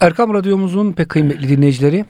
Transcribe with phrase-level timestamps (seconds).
[0.00, 2.04] Erkam Radyomuzun pek kıymetli dinleyicileri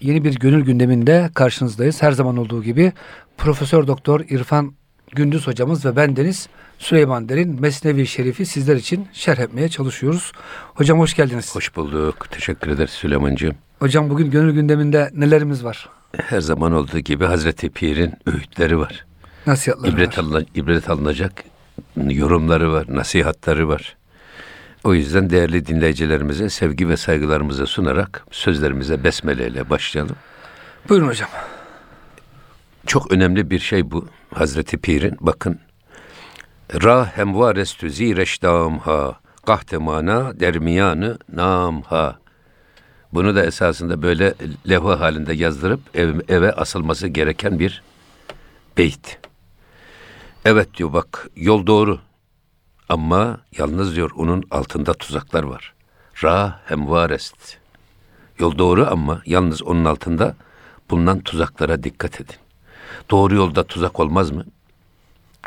[0.00, 2.02] yeni bir gönül gündeminde karşınızdayız.
[2.02, 2.92] Her zaman olduğu gibi
[3.38, 4.74] Profesör Doktor İrfan
[5.12, 6.48] Gündüz hocamız ve ben Deniz
[6.78, 10.32] Süleyman Derin Mesnevi Şerif'i sizler için şerh etmeye çalışıyoruz.
[10.74, 11.54] Hocam hoş geldiniz.
[11.54, 12.26] Hoş bulduk.
[12.30, 13.54] Teşekkür ederiz Süleyman'cığım.
[13.78, 15.88] Hocam bugün gönül gündeminde nelerimiz var?
[16.16, 19.06] Her zaman olduğu gibi Hazreti Pir'in öğütleri var.
[19.46, 20.22] Nasihatları ibret var.
[20.22, 21.44] Alın, ibret alınacak
[21.96, 23.95] yorumları var, nasihatları var.
[24.84, 30.16] O yüzden değerli dinleyicilerimize sevgi ve saygılarımızı sunarak sözlerimize besmele ile başlayalım.
[30.88, 31.28] Buyurun hocam.
[32.86, 34.08] Çok önemli bir şey bu.
[34.34, 35.60] Hazreti Pir'in bakın.
[36.82, 42.18] Ra hemvarestü zireşdam ha kahtemana dermiyanı nam ha.
[43.12, 44.34] Bunu da esasında böyle
[44.68, 47.82] levha halinde yazdırıp ev, eve asılması gereken bir
[48.78, 49.18] beyt.
[50.44, 52.00] Evet diyor bak yol doğru.
[52.88, 55.74] Ama yalnız diyor onun altında tuzaklar var.
[56.24, 57.56] Ra hemvarest.
[58.38, 60.36] Yol doğru ama yalnız onun altında
[60.90, 62.36] bulunan tuzaklara dikkat edin.
[63.10, 64.44] Doğru yolda tuzak olmaz mı?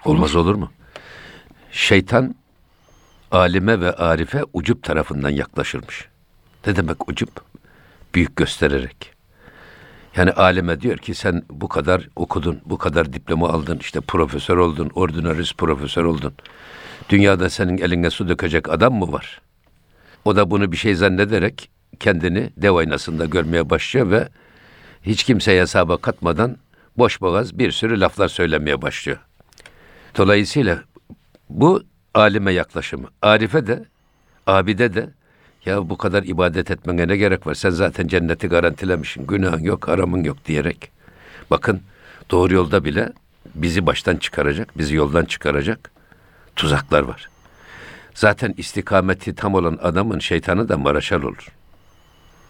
[0.05, 0.71] Olmaz olur mu?
[1.71, 2.35] Şeytan
[3.31, 6.07] alime ve arife ucup tarafından yaklaşırmış.
[6.67, 7.29] Ne demek ucup?
[8.15, 9.13] Büyük göstererek.
[10.15, 14.91] Yani alime diyor ki sen bu kadar okudun, bu kadar diploma aldın, işte profesör oldun,
[14.95, 16.33] ordinaris profesör oldun.
[17.09, 19.41] Dünyada senin eline su dökecek adam mı var?
[20.25, 21.69] O da bunu bir şey zannederek
[21.99, 24.29] kendini dev aynasında görmeye başlıyor ve
[25.03, 26.57] hiç kimseye hesaba katmadan
[26.97, 29.17] boş boğaz bir sürü laflar söylemeye başlıyor.
[30.17, 30.83] Dolayısıyla
[31.49, 31.83] bu
[32.13, 33.07] alime yaklaşımı.
[33.21, 33.85] Arife de,
[34.47, 35.09] abide de
[35.65, 37.53] ya bu kadar ibadet etmene ne gerek var?
[37.53, 39.27] Sen zaten cenneti garantilemişsin.
[39.27, 40.91] Günahın yok, haramın yok diyerek.
[41.51, 41.81] Bakın
[42.31, 43.13] doğru yolda bile
[43.55, 45.91] bizi baştan çıkaracak, bizi yoldan çıkaracak
[46.59, 47.29] tuzaklar var.
[48.13, 51.47] Zaten istikameti tam olan adamın şeytanı da maraşal olur.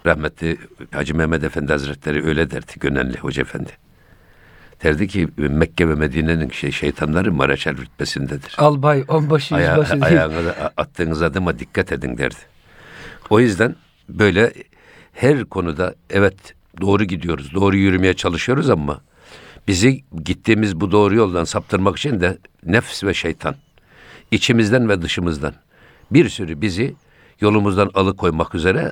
[0.06, 0.58] Rahmetli
[0.92, 3.72] Hacı Mehmet Efendi Hazretleri öyle derdi Gönenli Hoca Efendi.
[4.84, 8.56] Derdi ki Mekke ve Medine'nin şey, şeytanları maraşal rütbesindedir.
[8.58, 10.04] Albay, onbaşı, Aya, yüzbaşı değil.
[10.06, 12.36] ayağına attığınız adıma dikkat edin derdi.
[13.30, 13.76] O yüzden
[14.10, 14.54] böyle
[15.14, 19.02] her konuda evet doğru gidiyoruz, doğru yürümeye çalışıyoruz ama
[19.68, 23.56] bizi gittiğimiz bu doğru yoldan saptırmak için de nefs ve şeytan
[24.32, 25.54] içimizden ve dışımızdan
[26.12, 26.96] bir sürü bizi
[27.42, 28.92] yolumuzdan alıkoymak üzere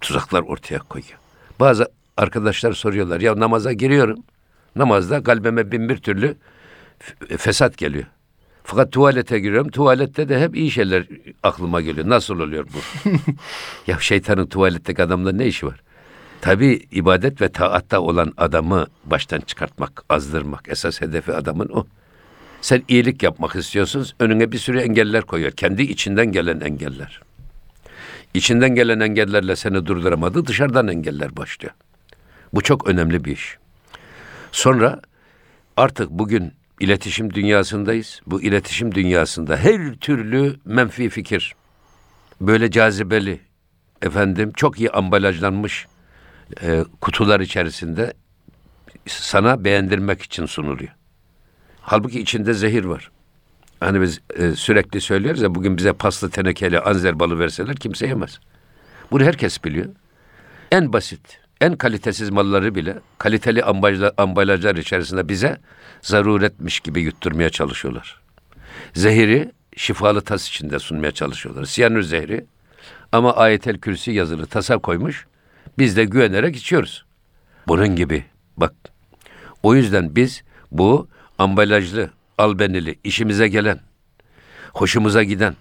[0.00, 1.18] tuzaklar ortaya koyuyor.
[1.60, 4.18] Bazı arkadaşlar soruyorlar ya namaza giriyorum.
[4.76, 6.36] Namazda kalbime bin bir türlü
[6.98, 8.04] f- fesat geliyor.
[8.64, 9.70] Fakat tuvalete giriyorum.
[9.70, 11.06] Tuvalette de hep iyi şeyler
[11.42, 12.08] aklıma geliyor.
[12.08, 13.10] Nasıl oluyor bu?
[13.86, 15.80] ya şeytanın tuvaletteki adamla ne işi var?
[16.40, 20.68] Tabi ibadet ve taatta olan adamı baştan çıkartmak, azdırmak.
[20.68, 21.86] Esas hedefi adamın o.
[22.64, 24.06] Sen iyilik yapmak istiyorsun.
[24.20, 25.52] Önüne bir sürü engeller koyuyor.
[25.52, 27.20] Kendi içinden gelen engeller.
[28.34, 30.46] İçinden gelen engellerle seni durduramadı.
[30.46, 31.74] Dışarıdan engeller başlıyor.
[32.52, 33.58] Bu çok önemli bir iş.
[34.52, 35.00] Sonra
[35.76, 38.20] artık bugün iletişim dünyasındayız.
[38.26, 41.54] Bu iletişim dünyasında her türlü menfi fikir,
[42.40, 43.40] böyle cazibeli,
[44.02, 45.86] efendim çok iyi ambalajlanmış
[46.62, 48.12] e, kutular içerisinde
[49.06, 50.92] sana beğendirmek için sunuluyor.
[51.86, 53.10] Halbuki içinde zehir var.
[53.80, 58.40] Hani biz e, sürekli söylüyoruz ya bugün bize paslı tenekeli anzer balı verseler kimse yemez.
[59.10, 59.86] Bunu herkes biliyor.
[60.72, 65.58] En basit, en kalitesiz malları bile kaliteli ambalajlar, ambalajlar içerisinde bize
[66.02, 68.20] zaruretmiş gibi yutturmaya çalışıyorlar.
[68.94, 71.64] Zehiri şifalı tas içinde sunmaya çalışıyorlar.
[71.64, 72.46] Siyanür zehri
[73.12, 75.26] ama ayetel kürsi yazılı tasa koymuş.
[75.78, 77.04] Biz de güvenerek içiyoruz.
[77.68, 78.24] Bunun gibi
[78.56, 78.74] bak.
[79.62, 81.08] O yüzden biz bu
[81.38, 83.80] ambalajlı, albenili, işimize gelen,
[84.72, 85.54] hoşumuza giden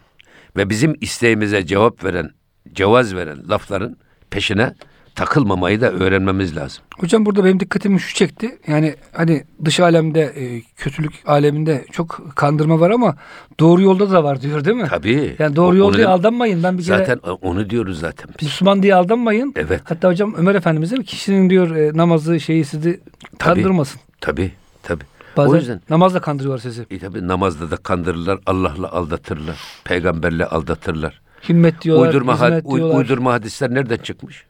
[0.58, 2.30] ve bizim isteğimize cevap veren,
[2.74, 3.98] cevaz veren lafların
[4.30, 4.74] peşine
[5.16, 6.84] takılmamayı da öğrenmemiz lazım.
[6.98, 8.58] Hocam burada benim dikkatimi şu çekti.
[8.68, 13.16] Yani hani dış alemde, e, kötülük aleminde çok kandırma var ama
[13.60, 14.88] doğru yolda da var diyor değil mi?
[14.90, 15.36] Tabii.
[15.40, 16.64] Yani doğru yol diye aldanmayın.
[16.64, 18.48] Ben bir kere Zaten onu diyoruz zaten biz.
[18.48, 19.54] Müslüman diye aldanmayın.
[19.56, 19.82] Evet.
[19.84, 23.00] Hatta hocam Ömer Efendimiz diyor ki, kişinin diyor e, namazı şeyi sizi
[23.40, 24.02] kandırmasın.
[24.22, 24.52] Tabii,
[24.84, 25.04] tabii.
[25.38, 26.86] Bazen O yüzden namazla kandırıyorlar sizi.
[26.92, 31.22] e, tabii namazda da kandırırlar, Allah'la aldatırlar, peygamberle aldatırlar.
[31.50, 32.98] Himmet diyorlar, uydurma, had- hizmet diyorlar.
[33.00, 34.46] uydurma hadisler nereden çıkmış?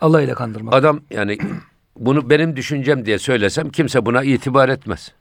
[0.00, 0.74] Allah ile kandırmak.
[0.74, 1.38] Adam yani
[1.98, 5.12] bunu benim düşüncem diye söylesem kimse buna itibar etmez.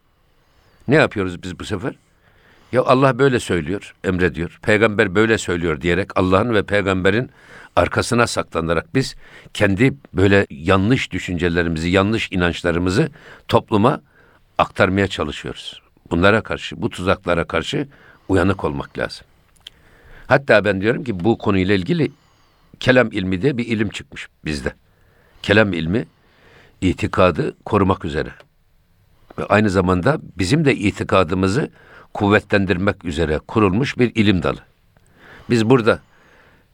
[0.88, 1.94] Ne yapıyoruz biz bu sefer?
[2.72, 4.60] Ya Allah böyle söylüyor, emrediyor.
[4.62, 7.30] Peygamber böyle söylüyor diyerek Allah'ın ve peygamberin
[7.76, 9.16] arkasına saklanarak biz
[9.54, 13.10] kendi böyle yanlış düşüncelerimizi, yanlış inançlarımızı
[13.48, 14.02] topluma
[14.58, 15.82] aktarmaya çalışıyoruz.
[16.12, 17.88] Bunlara karşı, bu tuzaklara karşı
[18.30, 19.26] uyanık olmak lazım.
[20.28, 22.12] Hatta ben diyorum ki bu konuyla ilgili
[22.80, 24.74] kelam ilmi diye bir ilim çıkmış bizde.
[25.42, 26.06] Kelam ilmi
[26.82, 28.32] itikadı korumak üzere.
[29.38, 31.72] Ve aynı zamanda bizim de itikadımızı
[32.14, 34.60] kuvvetlendirmek üzere kurulmuş bir ilim dalı.
[35.50, 36.00] Biz burada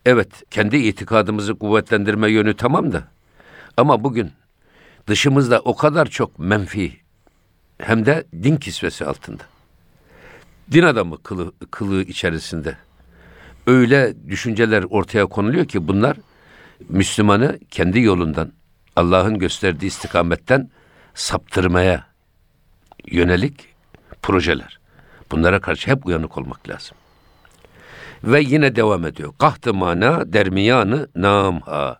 [0.05, 3.07] evet kendi itikadımızı kuvvetlendirme yönü tamam da
[3.77, 4.31] ama bugün
[5.07, 7.02] dışımızda o kadar çok menfi
[7.77, 9.43] hem de din kisvesi altında.
[10.71, 12.77] Din adamı kılı, kılığı içerisinde
[13.67, 16.17] öyle düşünceler ortaya konuluyor ki bunlar
[16.89, 18.51] Müslümanı kendi yolundan,
[18.95, 20.69] Allah'ın gösterdiği istikametten
[21.13, 22.07] saptırmaya
[23.05, 23.67] yönelik
[24.21, 24.79] projeler.
[25.31, 26.97] Bunlara karşı hep uyanık olmak lazım.
[28.23, 29.33] Ve yine devam ediyor.
[29.37, 31.99] Kahtı mana dermiyanı namha.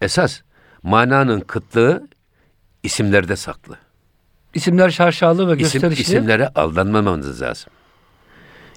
[0.00, 0.40] Esas
[0.82, 2.08] mananın kıtlığı
[2.82, 3.78] isimlerde saklı.
[4.54, 6.02] İsimler şaşalı ve İsim, gösterişli.
[6.02, 7.72] isimlere aldanmamamız lazım.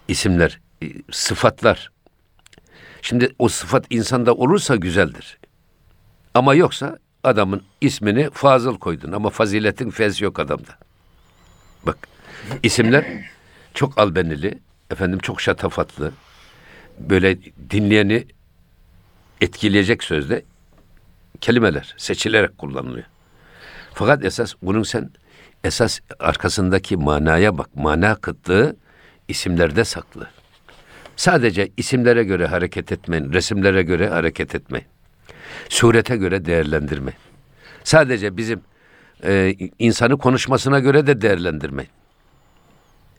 [0.07, 1.91] İsimler, e, sıfatlar.
[3.01, 5.37] Şimdi o sıfat insanda olursa güzeldir.
[6.33, 10.77] Ama yoksa adamın ismini Fazıl koydun ama faziletin fez yok adamda.
[11.85, 11.97] Bak
[12.63, 13.05] isimler
[13.73, 14.59] çok albenili,
[14.91, 16.11] efendim çok şatafatlı,
[16.99, 17.37] böyle
[17.69, 18.27] dinleyeni
[19.41, 20.43] etkileyecek sözde
[21.41, 23.05] kelimeler seçilerek kullanılıyor.
[23.93, 25.09] Fakat esas bunun sen
[25.63, 27.75] esas arkasındaki manaya bak.
[27.75, 28.75] Mana kıtlığı
[29.27, 30.27] isimlerde saklı.
[31.15, 34.87] Sadece isimlere göre hareket etmeyin, resimlere göre hareket etmeyin.
[35.69, 37.19] Surete göre değerlendirmeyin.
[37.83, 38.61] Sadece bizim
[39.23, 41.91] e, insanı konuşmasına göre de değerlendirmeyin.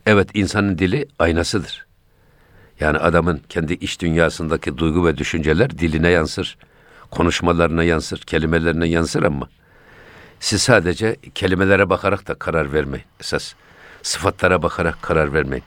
[0.05, 1.85] Evet insanın dili aynasıdır.
[2.79, 6.57] Yani adamın kendi iç dünyasındaki duygu ve düşünceler diline yansır.
[7.11, 9.49] Konuşmalarına yansır, kelimelerine yansır ama
[10.43, 13.05] siz sadece kelimelere bakarak da karar vermeyin.
[13.19, 13.53] Esas
[14.01, 15.63] sıfatlara bakarak karar vermeyin.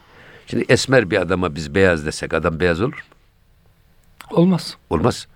[0.47, 3.01] Şimdi esmer bir adama biz beyaz desek adam beyaz olur mu?
[4.31, 4.77] Olmaz.
[4.91, 5.27] Olmaz.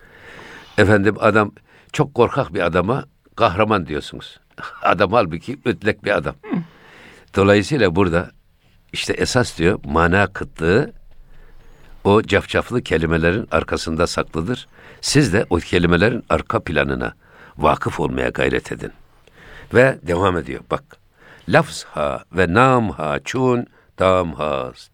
[0.79, 1.53] Efendim adam
[1.93, 3.05] çok korkak bir adama
[3.37, 4.41] kahraman diyorsunuz.
[4.83, 6.35] Adam halbuki ötlek bir adam.
[7.37, 8.31] Dolayısıyla burada
[8.93, 10.93] işte esas diyor mana kıtlığı
[12.05, 14.69] o cafcaflı kelimelerin arkasında saklıdır.
[15.01, 17.15] Siz de o kelimelerin arka planına
[17.59, 18.93] vakıf olmaya gayret edin.
[19.75, 20.85] Ve devam ediyor bak.
[21.49, 23.67] Lafzha ve namha çun
[23.99, 24.91] damhast.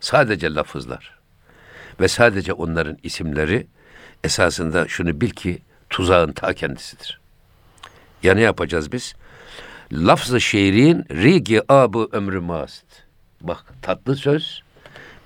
[0.00, 1.18] Sadece lafızlar.
[2.00, 3.66] Ve sadece onların isimleri
[4.24, 5.58] esasında şunu bil ki
[5.90, 7.20] tuzağın ta kendisidir.
[8.22, 9.14] Ya ne yapacağız biz?
[9.92, 12.84] Lafz-ı şiirin rigi abu ömrü mast.
[13.40, 14.62] Bak tatlı söz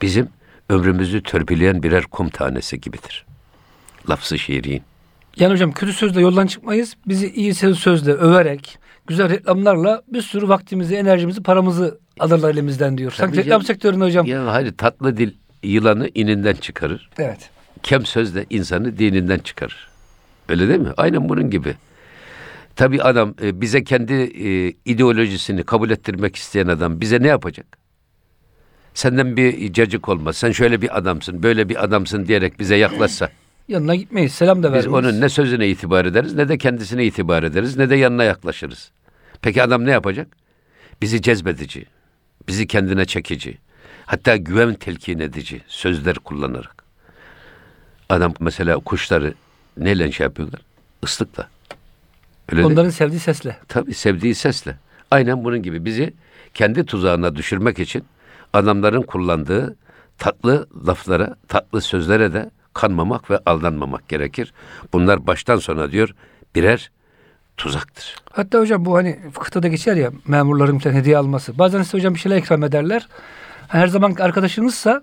[0.03, 0.29] bizim
[0.69, 3.27] ömrümüzü törpüleyen birer kum tanesi gibidir.
[4.11, 4.82] Lafz-ı şiirin.
[5.37, 6.97] Yani hocam kötü sözle yoldan çıkmayız.
[7.09, 13.12] Bizi iyi söz- sözle överek, güzel reklamlarla bir sürü vaktimizi, enerjimizi, paramızı alırlar elimizden diyor.
[13.12, 13.67] Sanki Tabii reklam canım.
[13.67, 14.27] sektöründe hocam.
[14.27, 15.31] Ya hayır tatlı dil
[15.62, 17.11] yılanı ininden çıkarır.
[17.19, 17.50] Evet.
[17.83, 19.88] Kem söz de insanı dininden çıkarır.
[20.49, 20.88] Öyle değil mi?
[20.97, 21.75] Aynen bunun gibi.
[22.77, 27.67] Tabii adam e, bize kendi e, ideolojisini kabul ettirmek isteyen adam bize ne yapacak?
[28.94, 30.37] Senden bir cacık olmaz.
[30.37, 33.31] Sen şöyle bir adamsın, böyle bir adamsın diyerek bize yaklaşsa.
[33.69, 34.33] Yanına gitmeyiz.
[34.33, 35.05] Selam da Biz vermeyiz.
[35.05, 38.91] onun ne sözüne itibar ederiz, ne de kendisine itibar ederiz, ne de yanına yaklaşırız.
[39.43, 40.29] Peki adam ne yapacak?
[41.03, 41.87] Bizi cezbedici,
[42.49, 43.59] bizi kendine çekici,
[44.07, 46.85] hatta güven telkin edici sözler kullanarak.
[48.09, 49.35] Adam mesela kuşları
[49.77, 50.61] neyle şey yapıyorlar?
[51.03, 51.49] Islıkla.
[52.49, 52.73] Öyle değil?
[52.73, 53.56] Onların sevdiği sesle.
[53.69, 54.77] Tabii sevdiği sesle.
[55.11, 56.15] Aynen bunun gibi bizi
[56.55, 58.05] kendi tuzağına düşürmek için
[58.53, 59.77] adamların kullandığı
[60.19, 64.53] tatlı laflara, tatlı sözlere de kanmamak ve aldanmamak gerekir.
[64.93, 66.15] Bunlar baştan sona diyor
[66.55, 66.91] birer
[67.56, 68.17] tuzaktır.
[68.33, 71.59] Hatta hocam bu hani fıkıhta da geçer ya memurların falan hediye alması.
[71.59, 73.09] Bazen size hocam bir şeyler ikram ederler.
[73.69, 75.03] Her zaman arkadaşınızsa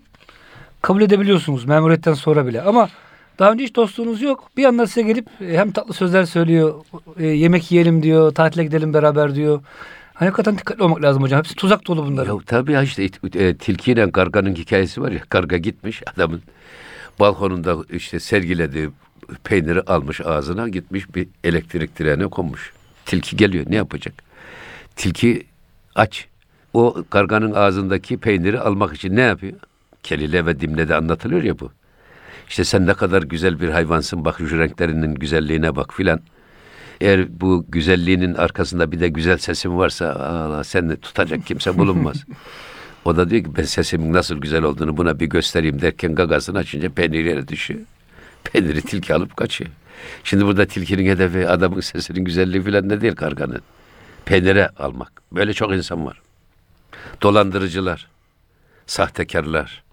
[0.81, 2.61] kabul edebiliyorsunuz memuriyetten sonra bile.
[2.61, 2.89] Ama
[3.39, 4.49] daha önce hiç dostluğunuz yok.
[4.57, 6.73] Bir anda size gelip e, hem tatlı sözler söylüyor,
[7.17, 9.61] e, yemek yiyelim diyor, tatile gidelim beraber diyor.
[10.13, 11.39] Hani hakikaten dikkatli olmak lazım hocam.
[11.39, 12.35] Hepsi tuzak dolu bunların.
[12.35, 15.19] Ya tabii işte e, tilkiyle karganın hikayesi var ya.
[15.29, 16.41] Karga gitmiş adamın
[17.19, 18.89] balkonunda işte sergilediği
[19.43, 22.73] peyniri almış ağzına gitmiş bir elektrik direğine konmuş.
[23.05, 24.13] Tilki geliyor ne yapacak?
[24.95, 25.45] Tilki
[25.95, 26.27] aç.
[26.73, 29.53] O karganın ağzındaki peyniri almak için ne yapıyor?
[30.03, 31.71] Kelile ve Dimle'de anlatılıyor ya bu.
[32.49, 36.21] İşte sen ne kadar güzel bir hayvansın bak şu renklerinin güzelliğine bak filan.
[37.01, 42.25] Eğer bu güzelliğinin arkasında bir de güzel sesim varsa Allah seni tutacak kimse bulunmaz.
[43.05, 46.89] o da diyor ki ben sesimin nasıl güzel olduğunu buna bir göstereyim derken gagasını açınca
[46.89, 47.79] peynir yere düşüyor.
[48.43, 49.69] Peyniri tilki alıp kaçıyor.
[50.23, 53.61] Şimdi burada tilkinin hedefi adamın sesinin güzelliği filan ne değil karganın.
[54.25, 55.11] Peynire almak.
[55.31, 56.21] Böyle çok insan var.
[57.21, 58.07] Dolandırıcılar,
[58.87, 59.83] sahtekarlar,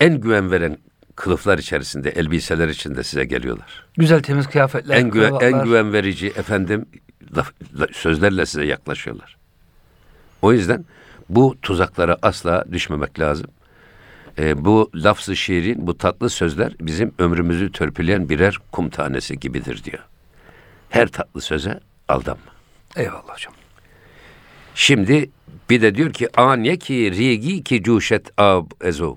[0.00, 0.78] en güven veren
[1.16, 3.86] kılıflar içerisinde, elbiseler içinde size geliyorlar.
[3.96, 6.86] Güzel temiz kıyafetler, En, güven, en güven verici efendim
[7.36, 9.36] laf- la- sözlerle size yaklaşıyorlar.
[10.42, 10.84] O yüzden
[11.34, 13.46] bu tuzaklara asla düşmemek lazım.
[14.38, 20.04] Ee, bu lafz-ı şiirin, bu tatlı sözler bizim ömrümüzü törpüleyen birer kum tanesi gibidir diyor.
[20.90, 22.52] Her tatlı söze aldanma.
[22.96, 23.54] Eyvallah hocam.
[24.74, 25.30] Şimdi
[25.70, 29.16] bir de diyor ki anye ki rigi ki cuşet ab ezo.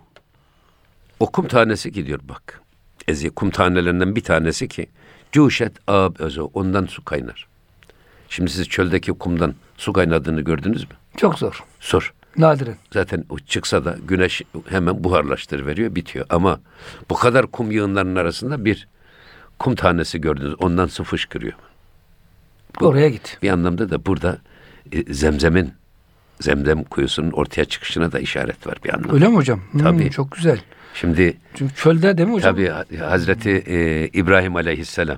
[1.20, 2.62] O kum tanesi ki diyor bak.
[3.08, 4.88] Ezi kum tanelerinden bir tanesi ki
[5.32, 6.50] cuşet ab ezo.
[6.54, 7.48] Ondan su kaynar.
[8.30, 10.96] Şimdi siz çöldeki kumdan su kaynadığını gördünüz mü?
[11.18, 11.64] Çok zor.
[11.80, 12.14] Sor.
[12.38, 12.76] Nadiren.
[12.94, 16.26] Zaten o çıksa da güneş hemen buharlaştır veriyor bitiyor.
[16.30, 16.60] Ama
[17.10, 18.88] bu kadar kum yığınlarının arasında bir
[19.60, 20.56] kum tanesi gördünüz.
[20.60, 21.54] Ondan su fışkırıyor.
[22.82, 23.38] Oraya git.
[23.42, 24.38] Bir anlamda da burada
[24.92, 25.74] e, zemzemin,
[26.40, 29.14] zemzem kuyusunun ortaya çıkışına da işaret var bir anlamda.
[29.14, 29.62] Öyle mi hocam?
[29.72, 30.12] Hmm, Tabii.
[30.12, 30.60] çok güzel.
[30.94, 32.56] Şimdi Çünkü çölde değil mi hocam?
[32.56, 35.18] tabii Ha- Hazreti e, İbrahim aleyhisselam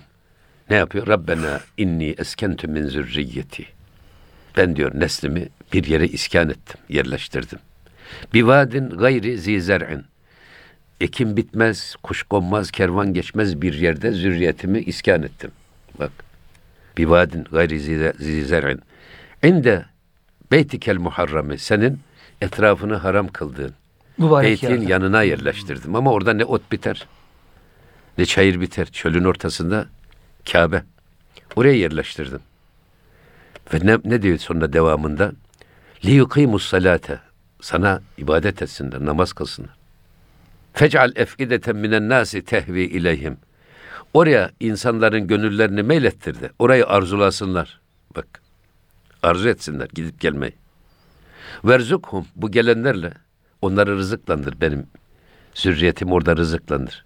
[0.70, 1.08] ne yapıyor?
[1.08, 3.66] Rabbena inni eskentu min zürriyeti.
[4.58, 7.60] Ben diyor neslimi bir yere iskan ettim, yerleştirdim.
[8.34, 10.06] Bivadin gayri zi zer'in.
[11.02, 15.52] Ekim bitmez, kuş konmaz, kervan geçmez bir yerde zürriyetimi iskan ettim.
[16.00, 16.12] Bak.
[16.98, 18.82] Bivadin gayri zi zi zer'in.
[19.44, 19.86] İnde
[20.52, 21.58] beytikel muharrami.
[21.58, 22.00] Senin
[22.42, 23.74] etrafını haram kıldığın,
[24.18, 24.92] Mübarek Beytin yerde.
[24.92, 27.08] yanına yerleştirdim ama orada ne ot biter,
[28.18, 28.86] ne çayır biter.
[28.86, 29.86] Çölün ortasında
[30.52, 30.84] Kabe.
[31.56, 32.40] Oraya yerleştirdim.
[33.74, 35.32] Ve ne, ne diyor sonra devamında?
[36.06, 37.20] Li yukimus salate.
[37.62, 39.76] Sana ibadet etsinler, namaz kılsınlar.
[40.74, 43.38] Fec'al efideten minen nasi tehvi ileyhim.
[44.14, 46.52] Oraya insanların gönüllerini meylettirdi.
[46.60, 47.80] Orayı arzulasınlar.
[48.16, 48.42] Bak.
[49.24, 50.54] Arzu etsinler gidip gelmeyi.
[51.66, 53.14] Verzukhum bu gelenlerle
[53.62, 54.88] onları rızıklandır benim.
[55.54, 57.06] Zürriyetim orada rızıklandır.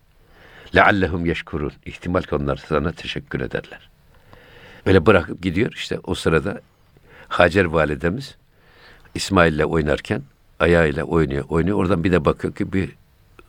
[0.76, 1.74] Leallehum yeşkurun.
[1.86, 3.91] İhtimal ki onlar sana teşekkür ederler.
[4.86, 6.62] Böyle bırakıp gidiyor işte o sırada
[7.28, 8.36] Hacer validemiz
[9.16, 10.22] İsmail'le oynarken
[10.60, 11.78] ayağıyla oynuyor, oynuyor.
[11.78, 12.90] Oradan bir de bakıyor ki bir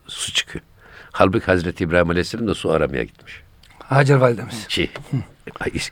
[0.07, 0.65] su çıkıyor.
[1.11, 3.41] Halbuki Hazreti İbrahim Aleyhisselam da su aramaya gitmiş.
[3.79, 4.65] Hacer validemiz.
[4.67, 4.91] Şey,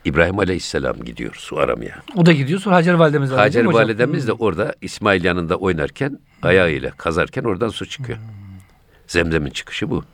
[0.04, 2.02] İbrahim Aleyhisselam gidiyor su aramaya.
[2.16, 6.90] O da gidiyor sonra Hacer validemiz alıyor, Hacer validemiz de orada İsmail yanında oynarken ayağıyla
[6.90, 8.18] kazarken oradan su çıkıyor.
[9.06, 10.04] Zemzemin çıkışı bu.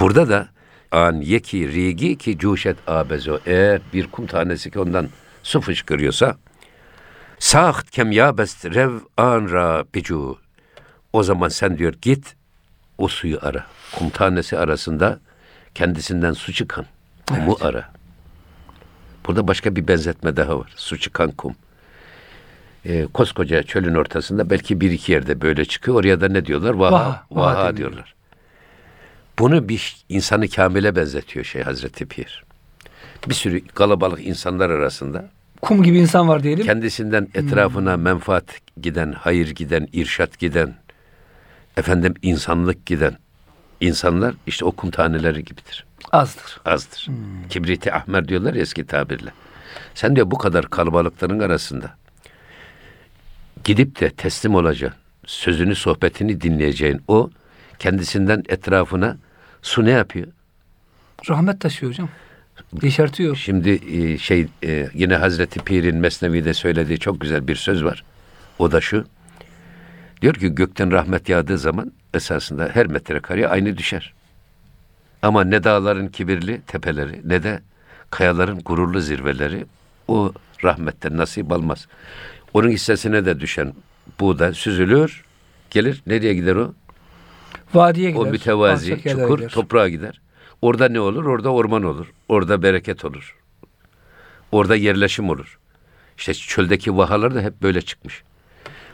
[0.00, 0.48] Burada da
[0.92, 5.08] an yeki rigi ki cuşet abezo eğer bir kum tanesi ki ondan
[5.42, 6.36] su fışkırıyorsa
[7.38, 10.38] saht kem yabest rev an ra bicu
[11.12, 12.36] o zaman sen diyor git
[12.98, 13.66] o suyu ara.
[13.98, 15.20] Kum tanesi arasında
[15.74, 16.86] kendisinden su çıkan
[17.28, 17.92] kumu ara.
[19.26, 20.72] Burada başka bir benzetme daha var.
[20.76, 21.54] Su çıkan kum.
[22.86, 25.96] Ee, koskoca çölün ortasında belki bir iki yerde böyle çıkıyor.
[25.96, 26.74] Oraya da ne diyorlar?
[26.74, 28.14] Vaha, Vaha, vaha, diyorlar.
[29.38, 32.44] Bunu bir insanı kamile benzetiyor şey Hazreti Pir.
[33.28, 35.30] Bir sürü kalabalık insanlar arasında
[35.62, 36.64] Kum gibi insan var diyelim.
[36.64, 38.44] kendisinden etrafına menfaat
[38.82, 40.74] giden, hayır giden, irşat giden,
[41.76, 43.18] efendim insanlık giden
[43.80, 46.60] insanlar işte o kum taneleri gibidir Azdır.
[46.64, 47.06] azdır.
[47.50, 49.30] Kibriti ahmer diyorlar ya eski tabirle.
[49.94, 51.90] Sen diyor bu kadar kalabalıkların arasında
[53.64, 55.00] gidip de teslim olacaksın.
[55.26, 57.30] Sözünü, sohbetini dinleyeceğin o
[57.82, 59.16] kendisinden etrafına
[59.62, 60.26] su ne yapıyor?
[61.28, 62.08] Rahmet taşıyor hocam.
[62.82, 63.36] Yeşertiyor.
[63.36, 68.04] Şimdi e, şey e, yine Hazreti Pir'in Mesnevi'de söylediği çok güzel bir söz var.
[68.58, 69.04] O da şu.
[70.22, 74.14] Diyor ki gökten rahmet yağdığı zaman esasında her metrekareye aynı düşer.
[75.22, 77.62] Ama ne dağların kibirli tepeleri ne de
[78.10, 79.66] kayaların gururlu zirveleri
[80.08, 80.32] o
[80.64, 81.86] rahmetten nasip almaz.
[82.54, 83.72] Onun hissesine de düşen
[84.20, 85.24] buğday süzülür,
[85.70, 86.02] gelir.
[86.06, 86.74] Nereye gider o?
[87.74, 88.20] Vadiye gider.
[88.20, 89.50] O mütevazi çukur gider.
[89.50, 90.20] toprağa gider.
[90.62, 91.24] Orada ne olur?
[91.24, 92.12] Orada orman olur.
[92.28, 93.36] Orada bereket olur.
[94.52, 95.58] Orada yerleşim olur.
[96.18, 98.22] İşte çöldeki vahalar da hep böyle çıkmış.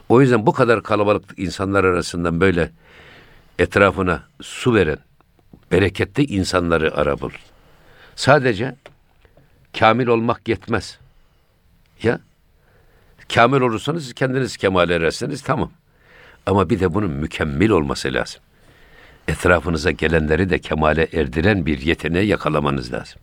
[0.08, 2.70] O yüzden bu kadar kalabalık insanlar arasından böyle
[3.58, 4.98] etrafına su veren
[5.72, 7.30] bereketli insanları ara bul.
[8.16, 8.76] Sadece
[9.78, 10.98] kamil olmak yetmez.
[12.02, 12.20] Ya
[13.34, 15.70] kamil olursanız kendiniz kemale ererseniz tamam.
[16.46, 18.40] Ama bir de bunun mükemmel olması lazım
[19.28, 23.20] etrafınıza gelenleri de kemale erdiren bir yeteneği yakalamanız lazım.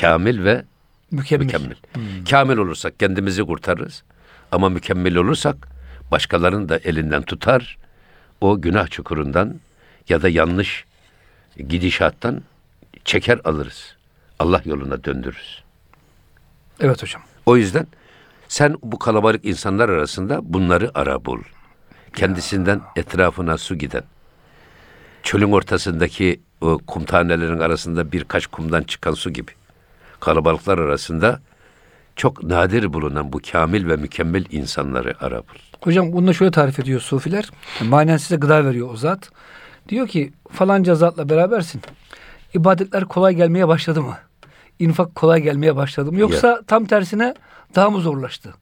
[0.00, 0.64] Kamil ve
[1.10, 1.44] Mükemmel.
[1.44, 1.76] mükemmel.
[2.30, 4.02] Kamil olursak kendimizi kurtarırız.
[4.52, 5.68] Ama mükemmel olursak
[6.10, 7.78] başkalarını da elinden tutar.
[8.40, 9.60] O günah çukurundan
[10.08, 10.84] ya da yanlış
[11.68, 12.42] gidişattan
[13.04, 13.96] çeker alırız.
[14.38, 15.62] Allah yoluna döndürürüz.
[16.80, 17.22] Evet hocam.
[17.46, 17.86] O yüzden
[18.48, 21.42] sen bu kalabalık insanlar arasında bunları ara bul.
[22.16, 24.02] Kendisinden etrafına su giden,
[25.22, 29.50] çölün ortasındaki o kum tanelerin arasında birkaç kumdan çıkan su gibi.
[30.20, 31.40] Kalabalıklar arasında
[32.16, 35.58] çok nadir bulunan bu kamil ve mükemmel insanları ara bul.
[35.80, 37.50] Hocam bunu şöyle tarif ediyor sufiler.
[37.84, 39.30] Manen size gıda veriyor o zat.
[39.88, 41.82] Diyor ki falanca zatla berabersin.
[42.54, 44.16] İbadetler kolay gelmeye başladı mı?
[44.78, 46.18] İnfak kolay gelmeye başladı mı?
[46.18, 47.34] Yoksa tam tersine
[47.74, 48.54] daha mı zorlaştı?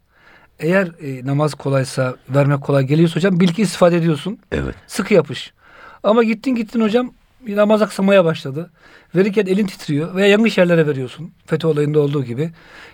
[0.58, 4.38] Eğer e, namaz kolaysa, vermek kolay geliyorsa hocam bil ki istifade ediyorsun.
[4.52, 4.74] Evet.
[4.86, 5.52] Sıkı yapış.
[6.06, 7.12] Ama gittin gittin hocam
[7.46, 8.70] namaz aksamaya başladı.
[9.14, 11.32] Verirken elin titriyor veya yanlış yerlere veriyorsun.
[11.46, 12.50] FETÖ olayında olduğu gibi.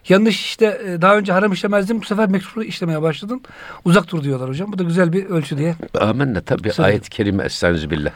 [0.08, 3.42] Yanlış işte e, daha önce haram işlemezdin bu sefer mekruh işlemeye başladın.
[3.84, 4.72] Uzak dur diyorlar hocam.
[4.72, 5.74] Bu da güzel bir ölçü diye.
[6.00, 8.10] Amenna tabi ayet-i kerime estaizu billah.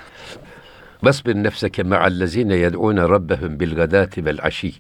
[1.03, 4.75] Vasbir nefseke ma'allezine yed'une rabbehum bil gadati vel aşi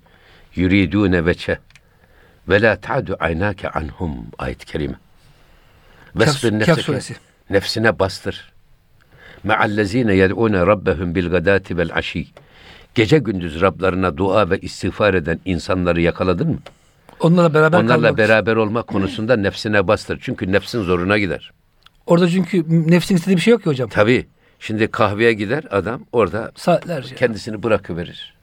[0.55, 1.59] yuridune veçe
[2.49, 4.95] ve la ta'du aynake anhum ayet-i kerime.
[6.15, 7.15] Vasbir nefseke
[7.51, 8.56] nefsine bastır.
[9.47, 12.27] Ma'allezine yed'une rabbehum bil gadati vel aşi
[12.95, 16.59] Gece gündüz Rablarına dua ve istiğfar eden insanları yakaladın mı?
[17.21, 18.19] Onlarla beraber Onlarla kalmak.
[18.19, 20.19] beraber olma konusunda nefsine bastır.
[20.23, 21.53] Çünkü nefsin zoruna gider.
[22.07, 23.89] Orada çünkü nefsin istediği bir şey yok ki hocam.
[23.89, 24.27] Tabii.
[24.61, 27.15] Şimdi kahveye gider adam orada Saatlerce.
[27.15, 28.35] kendisini bırakıverir.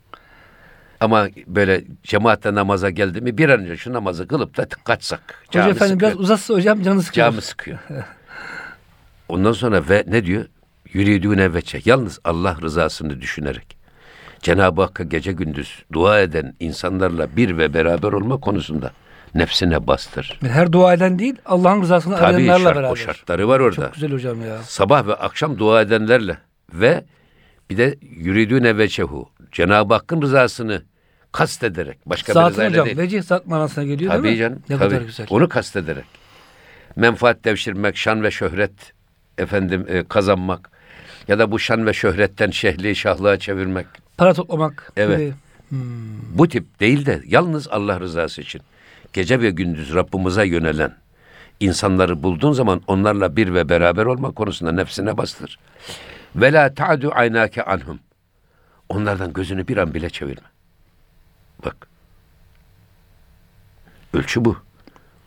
[0.99, 5.43] Ama böyle cemaatle namaza geldi mi bir an önce şu namazı kılıp da kaçsak.
[5.47, 6.11] Hoca efendim sıkıyor.
[6.11, 7.27] biraz uzatsa hocam canı sıkıyor.
[7.31, 7.79] Cami sıkıyor.
[9.29, 10.45] Ondan sonra ve ne diyor?
[10.93, 11.81] Yürüdüğüne veçe.
[11.85, 13.77] Yalnız Allah rızasını düşünerek.
[14.41, 18.91] Cenab-ı Hakk'a gece gündüz dua eden insanlarla bir ve beraber olma konusunda
[19.35, 20.39] nefsine bastır.
[20.41, 22.89] Her dua eden değil Allah'ın rızasını Tabii arayanlarla şart, beraber.
[22.91, 23.75] o şartları var orada.
[23.85, 24.57] Çok güzel hocam ya.
[24.63, 26.37] sabah ve akşam dua edenlerle
[26.73, 27.03] ve
[27.69, 30.83] bir de yürüdüğüne veçehu Cenab-ı Hakk'ın rızasını
[31.31, 32.97] kastederek başka bir Zatın rızayla hocam değil.
[32.97, 34.39] vecih zat manasına geliyor Tabii değil mi?
[34.39, 34.63] canım.
[34.69, 34.89] Ne tabii.
[34.89, 35.27] kadar güzel.
[35.29, 36.05] Onu kastederek.
[36.95, 38.93] Menfaat devşirmek, şan ve şöhret
[39.37, 40.69] efendim e, kazanmak
[41.27, 43.85] ya da bu şan ve şöhretten şehli şahlığa çevirmek.
[44.17, 44.91] Para toplamak.
[44.97, 45.19] Evet.
[45.19, 45.33] gibi.
[46.33, 48.61] Bu tip değil de yalnız Allah rızası için
[49.13, 50.95] gece ve gündüz Rabbimize yönelen
[51.59, 55.59] insanları bulduğun zaman onlarla bir ve beraber olma konusunda nefsine bastır.
[56.35, 57.99] Ve la ta'du aynake anhum.
[58.89, 60.47] Onlardan gözünü bir an bile çevirme.
[61.65, 61.87] Bak.
[64.13, 64.57] Ölçü bu.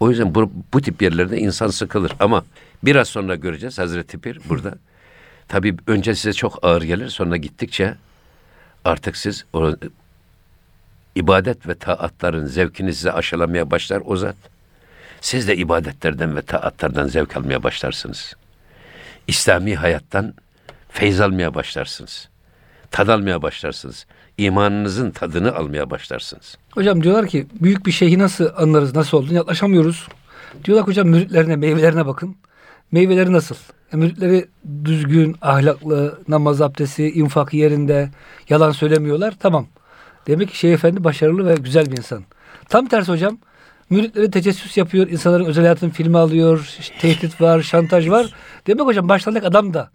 [0.00, 2.12] O yüzden bu, bu tip yerlerde insan sıkılır.
[2.20, 2.44] Ama
[2.82, 4.74] biraz sonra göreceğiz Hazreti Pir burada.
[5.48, 7.08] Tabii önce size çok ağır gelir.
[7.08, 7.94] Sonra gittikçe
[8.84, 9.72] artık siz o
[11.14, 14.36] ibadet ve taatların zevkini size aşılamaya başlar o zat.
[15.20, 18.34] Siz de ibadetlerden ve taatlardan zevk almaya başlarsınız.
[19.26, 20.34] İslami hayattan
[20.88, 22.28] feyz almaya başlarsınız.
[22.90, 24.06] Tad almaya başlarsınız.
[24.38, 26.58] İmanınızın tadını almaya başlarsınız.
[26.70, 30.08] Hocam diyorlar ki büyük bir şeyi nasıl anlarız, nasıl olduğunu yaklaşamıyoruz.
[30.64, 32.36] Diyorlar ki hocam müritlerine, meyvelerine bakın.
[32.92, 33.56] Meyveleri nasıl?
[33.92, 34.46] Müritleri
[34.84, 38.10] düzgün, ahlaklı, namaz abdesti, infak yerinde,
[38.48, 39.34] yalan söylemiyorlar.
[39.40, 39.66] Tamam.
[40.26, 42.24] Demek ki Şeyh Efendi başarılı ve güzel bir insan.
[42.68, 43.38] Tam tersi hocam.
[43.90, 48.34] Müritleri tecessüs yapıyor, insanların özel hayatını filme alıyor, tehdit var, şantaj var.
[48.66, 49.90] Demek hocam başlarındaki adam da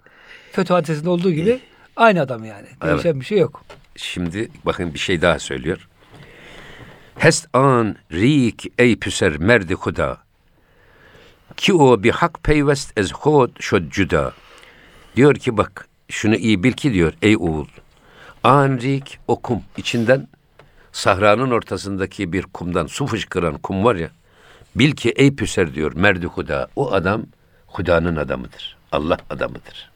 [0.52, 1.60] FETÖ hadisesinde olduğu gibi
[1.96, 2.68] aynı adam yani.
[2.84, 3.64] Değişen bir şey yok.
[3.96, 5.88] Şimdi bakın bir şey daha söylüyor.
[7.18, 10.18] Hest an rik ey püser merdi huda.
[11.62, 14.34] Ki o bir hak peyvest ez hod şod cüda.
[15.16, 17.68] Diyor ki bak şunu iyi bil ki diyor ey oğul.
[18.44, 20.28] An rik o kum içinden
[20.92, 24.10] sahranın ortasındaki bir kumdan su fışkıran kum var ya.
[24.76, 26.68] Bil ki ey püser diyor merdi huda.
[26.76, 27.24] O adam
[27.68, 28.78] Huda'nın adamıdır.
[28.92, 29.92] Allah adamıdır.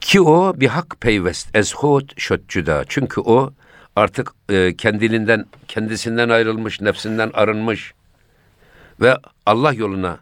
[0.00, 2.84] Ki o bir hak peyvest ezhut şot cüda.
[2.88, 3.52] Çünkü o
[3.96, 7.94] artık e, kendiliğinden kendisinden ayrılmış, nefsinden arınmış
[9.00, 10.18] ve Allah yoluna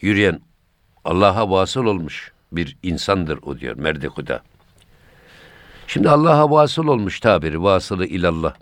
[0.00, 0.40] yürüyen,
[1.04, 4.42] Allah'a vasıl olmuş bir insandır o diyor merdi huda.
[5.86, 8.54] Şimdi Allah'a vasıl olmuş tabiri, vasılı ilallah.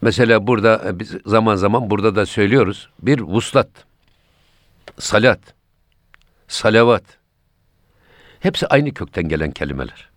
[0.00, 2.88] Mesela burada e, biz zaman zaman burada da söylüyoruz.
[3.02, 3.68] Bir vuslat,
[4.98, 5.40] salat,
[6.48, 7.02] salavat.
[8.40, 10.10] Hepsi aynı kökten gelen kelimeler.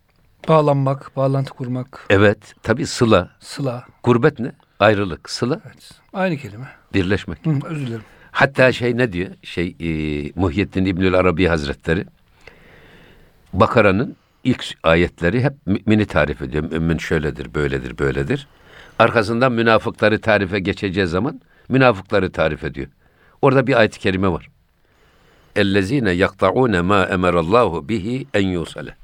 [0.48, 3.84] Bağlanmak, bağlantı kurmak, Evet, tabi sıla, sıla.
[4.02, 4.52] gurbet ne?
[4.80, 5.90] Ayrılık, sıla, Evet.
[6.12, 6.66] Aynı kelime.
[6.94, 7.46] birleşmek.
[7.46, 8.02] Hı, özür dilerim.
[8.30, 9.30] Hatta şey ne diyor?
[9.42, 9.88] Şey e,
[10.34, 12.04] Muhyiddin İbnül Arabi Hazretleri
[13.52, 16.64] Bakara'nın ilk ayetleri hep mümini tarif ediyor.
[16.70, 18.46] Mümin şöyledir, böyledir, böyledir.
[18.98, 22.86] Arkasından münafıkları tarife geçeceği zaman münafıkları tarif ediyor.
[23.42, 24.48] Orada bir ayet-i kerime var.
[25.56, 28.94] Ellezine yakta'une ma emerallahu bihi en yusale.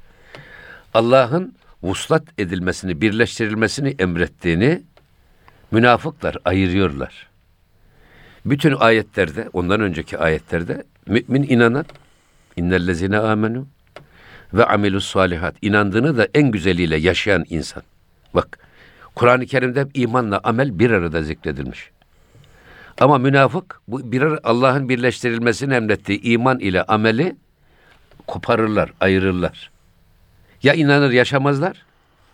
[0.93, 4.81] Allah'ın vuslat edilmesini, birleştirilmesini emrettiğini
[5.73, 7.27] münafıklar ayırıyorlar.
[8.45, 11.85] Bütün ayetlerde, ondan önceki ayetlerde mümin inanan
[12.55, 13.67] innellezine amenu
[14.53, 15.55] ve amilus salihat.
[15.61, 17.83] İnandığını da en güzeliyle yaşayan insan.
[18.33, 18.59] Bak
[19.15, 21.89] Kur'an-ı Kerim'de imanla amel bir arada zikredilmiş.
[22.99, 27.35] Ama münafık bu bir Allah'ın birleştirilmesini emrettiği iman ile ameli
[28.27, 29.71] koparırlar, ayırırlar.
[30.63, 31.85] Ya inanır yaşamazlar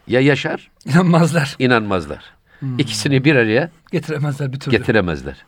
[0.08, 1.56] ya yaşar İnanmazlar.
[1.60, 2.39] inanmazlar.
[2.60, 2.80] Hmm.
[2.80, 4.78] İkisini bir araya getiremezler bir türlü.
[4.78, 5.46] Getiremezler.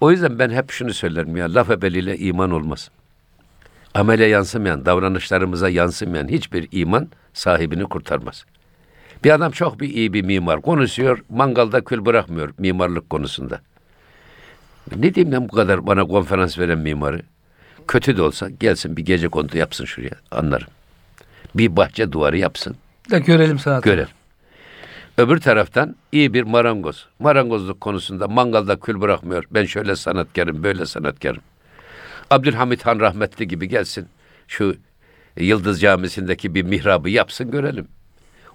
[0.00, 2.90] O yüzden ben hep şunu söylerim ya laf ebeliyle iman olmaz.
[3.94, 8.44] Amele yansımayan, davranışlarımıza yansımayan hiçbir iman sahibini kurtarmaz.
[9.24, 13.60] Bir adam çok bir iyi bir mimar konuşuyor, mangalda kül bırakmıyor mimarlık konusunda.
[14.96, 17.22] Ne diyeyim ben bu kadar bana konferans veren mimarı?
[17.88, 20.68] Kötü de olsa gelsin bir gece kondu yapsın şuraya anlarım.
[21.54, 22.76] Bir bahçe duvarı yapsın.
[23.10, 23.88] Da görelim sanatı.
[23.88, 24.08] Görelim.
[25.18, 27.08] Öbür taraftan iyi bir marangoz.
[27.18, 29.44] Marangozluk konusunda mangalda kül bırakmıyor.
[29.50, 31.42] Ben şöyle sanatkarım, böyle sanatkarım.
[32.30, 34.08] Abdülhamit Han rahmetli gibi gelsin.
[34.48, 34.76] Şu
[35.36, 37.88] Yıldız Camisi'ndeki bir mihrabı yapsın görelim.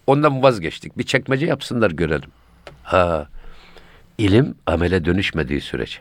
[0.08, 0.98] Ondan vazgeçtik.
[0.98, 2.30] Bir çekmece yapsınlar görelim.
[2.84, 3.28] Ha,
[4.18, 6.00] ilim amele dönüşmediği sürece,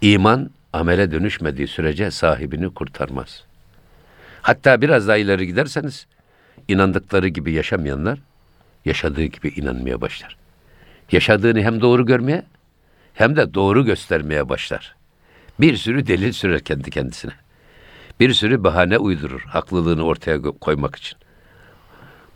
[0.00, 3.44] iman amele dönüşmediği sürece sahibini kurtarmaz.
[4.42, 6.06] Hatta biraz daha ileri giderseniz
[6.68, 8.18] inandıkları gibi yaşamayanlar
[8.84, 10.36] yaşadığı gibi inanmaya başlar.
[11.12, 12.42] Yaşadığını hem doğru görmeye
[13.14, 14.96] hem de doğru göstermeye başlar.
[15.60, 17.32] Bir sürü delil sürer kendi kendisine.
[18.20, 21.18] Bir sürü bahane uydurur haklılığını ortaya koymak için.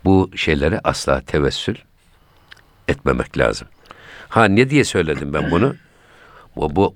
[0.05, 1.75] Bu şeylere asla tevessül
[2.87, 3.67] etmemek lazım.
[4.29, 5.75] Ha ne diye söyledim ben bunu?
[6.55, 6.95] Bu, bu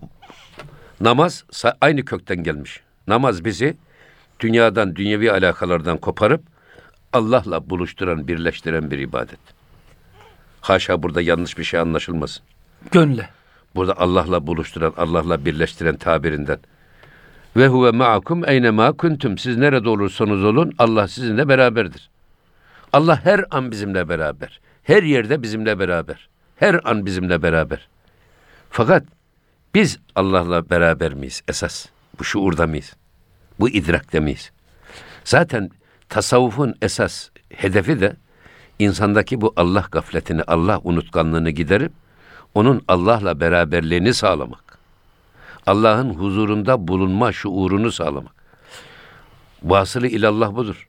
[1.01, 1.43] namaz
[1.81, 2.81] aynı kökten gelmiş.
[3.07, 3.77] Namaz bizi
[4.39, 6.50] dünyadan, dünyevi alakalardan koparıp
[7.13, 9.39] Allah'la buluşturan, birleştiren bir ibadet.
[10.61, 12.43] Haşa burada yanlış bir şey anlaşılmasın.
[12.91, 13.29] Gönle.
[13.75, 16.59] Burada Allah'la buluşturan, Allah'la birleştiren tabirinden.
[17.57, 19.37] Ve huve ma'akum eyne ma kuntum.
[19.37, 22.09] Siz nerede olursanız olun Allah sizinle beraberdir.
[22.93, 24.59] Allah her an bizimle beraber.
[24.83, 26.29] Her yerde bizimle beraber.
[26.55, 27.87] Her an bizimle beraber.
[28.69, 29.03] Fakat
[29.73, 31.85] biz Allah'la beraber miyiz esas?
[32.19, 32.93] Bu şuurda mıyız?
[33.59, 34.51] Bu idrakte miyiz?
[35.23, 35.69] Zaten
[36.11, 38.15] tasavvufun esas hedefi de
[38.79, 41.91] insandaki bu Allah gafletini, Allah unutkanlığını giderip
[42.55, 44.77] onun Allah'la beraberliğini sağlamak.
[45.65, 48.33] Allah'ın huzurunda bulunma şuurunu sağlamak.
[49.63, 50.87] Vasılı ilallah budur.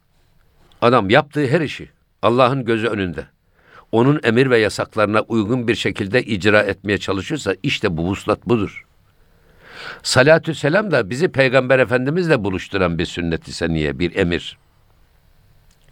[0.80, 1.90] Adam yaptığı her işi
[2.22, 3.26] Allah'ın gözü önünde.
[3.92, 8.87] Onun emir ve yasaklarına uygun bir şekilde icra etmeye çalışıyorsa işte bu vuslat budur.
[10.02, 14.62] Salatü selam da bizi Peygamber Efendimizle buluşturan bir sünnet-i seniye, bir emir.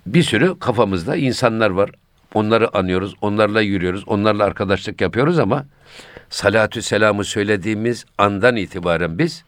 [0.06, 1.90] Bir sürü kafamızda insanlar var.
[2.34, 5.66] Onları anıyoruz, onlarla yürüyoruz, onlarla arkadaşlık yapıyoruz ama
[6.30, 9.44] salatü selamı söylediğimiz andan itibaren biz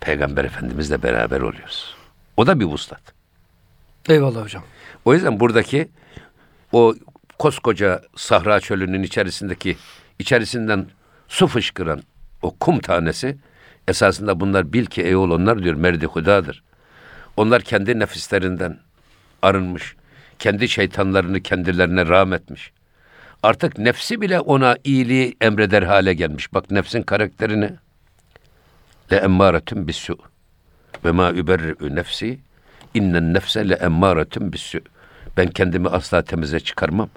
[0.00, 1.96] Peygamber Efendimizle beraber oluyoruz.
[2.36, 3.00] O da bir vuslat.
[4.08, 4.62] Eyvallah hocam.
[5.04, 5.88] O yüzden buradaki
[6.72, 6.94] o
[7.38, 9.76] koskoca Sahra çölünün içerisindeki
[10.18, 10.86] içerisinden
[11.28, 12.02] su fışkıran
[12.42, 13.36] o kum tanesi
[13.88, 16.62] esasında bunlar bil ki ey oğul onlar diyor merdi hudadır.
[17.36, 18.78] Onlar kendi nefislerinden
[19.42, 19.96] arınmış.
[20.38, 22.72] Kendi şeytanlarını kendilerine rahmetmiş.
[23.42, 26.54] Artık nefsi bile ona iyiliği emreder hale gelmiş.
[26.54, 27.70] Bak nefsin karakterini.
[29.12, 30.18] Le emmâretun bissu.
[31.04, 32.38] Ve ma überri'ü nefsi.
[32.94, 34.78] İnnen nefse le emmâretun bissu.
[35.36, 37.10] Ben kendimi asla temize çıkarmam.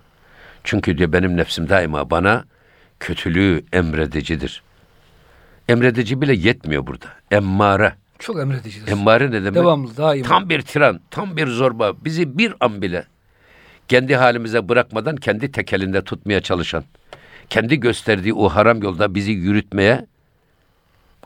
[0.63, 2.45] Çünkü diyor benim nefsim daima bana
[2.99, 4.63] kötülüğü emredicidir.
[5.69, 7.07] Emredici bile yetmiyor burada.
[7.31, 7.93] Emmare.
[8.21, 8.91] Çok emredicidir.
[8.91, 9.55] Emmare ne demek?
[9.55, 10.27] Devamlı, daima.
[10.27, 11.93] Tam bir tiran, tam bir zorba.
[12.05, 13.05] Bizi bir an bile
[13.87, 16.83] kendi halimize bırakmadan kendi tekelinde tutmaya çalışan,
[17.49, 20.05] kendi gösterdiği o haram yolda bizi yürütmeye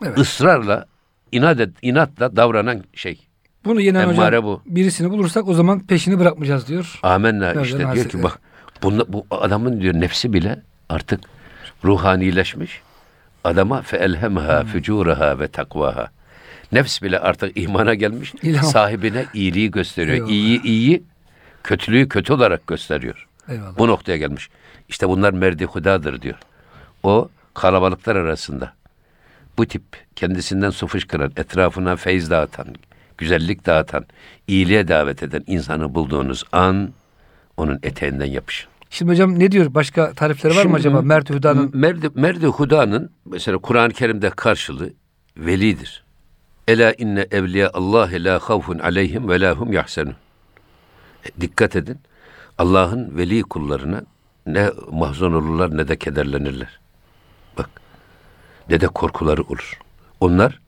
[0.02, 0.18] evet.
[0.18, 0.86] ısrarla,
[1.32, 3.26] inat et, inatla davranan şey.
[3.64, 4.62] Bunu yenen hocam bu.
[4.66, 7.00] birisini bulursak o zaman peşini bırakmayacağız diyor.
[7.02, 8.40] Amenna Nereden işte diyor ki bak
[8.82, 11.20] bunda, bu adamın diyor nefsi bile artık
[11.84, 12.80] ruhanileşmiş.
[13.44, 14.68] Adama fe elhemha hmm.
[14.68, 16.15] fücuraha ve takvaha.
[16.72, 18.34] Nefs bile artık imana gelmiş.
[18.42, 18.64] İlham.
[18.64, 20.16] Sahibine iyiliği gösteriyor.
[20.16, 20.30] Eyvallah.
[20.30, 21.02] İyi iyi,
[21.62, 23.26] kötülüğü kötü olarak gösteriyor.
[23.48, 23.78] Eyvallah.
[23.78, 24.48] Bu noktaya gelmiş.
[24.88, 26.38] İşte bunlar merdi hudadır diyor.
[27.02, 28.72] O kalabalıklar arasında
[29.58, 29.82] bu tip
[30.16, 32.66] kendisinden su fışkıran, etrafına feyz dağıtan,
[33.18, 34.06] güzellik dağıtan,
[34.46, 36.92] iyiliğe davet eden insanı bulduğunuz an
[37.56, 38.70] onun eteğinden yapışın.
[38.90, 39.74] Şimdi hocam ne diyor?
[39.74, 41.02] Başka tarifleri var Şimdi, mı acaba?
[41.02, 41.70] Merdi Huda'nın?
[41.74, 44.92] Merdi, Merdi Huda'nın mesela Kur'an-ı Kerim'de karşılığı
[45.36, 46.04] velidir.
[46.68, 50.16] Ela inne evliya Allah la havfun aleyhim ve lahum yahsenun.
[51.24, 51.98] E, dikkat edin.
[52.58, 54.02] Allah'ın veli kullarına
[54.46, 56.80] ne mahzun olurlar ne de kederlenirler.
[57.58, 57.70] Bak.
[58.70, 59.78] Ne de korkuları olur.
[60.20, 60.60] Onlar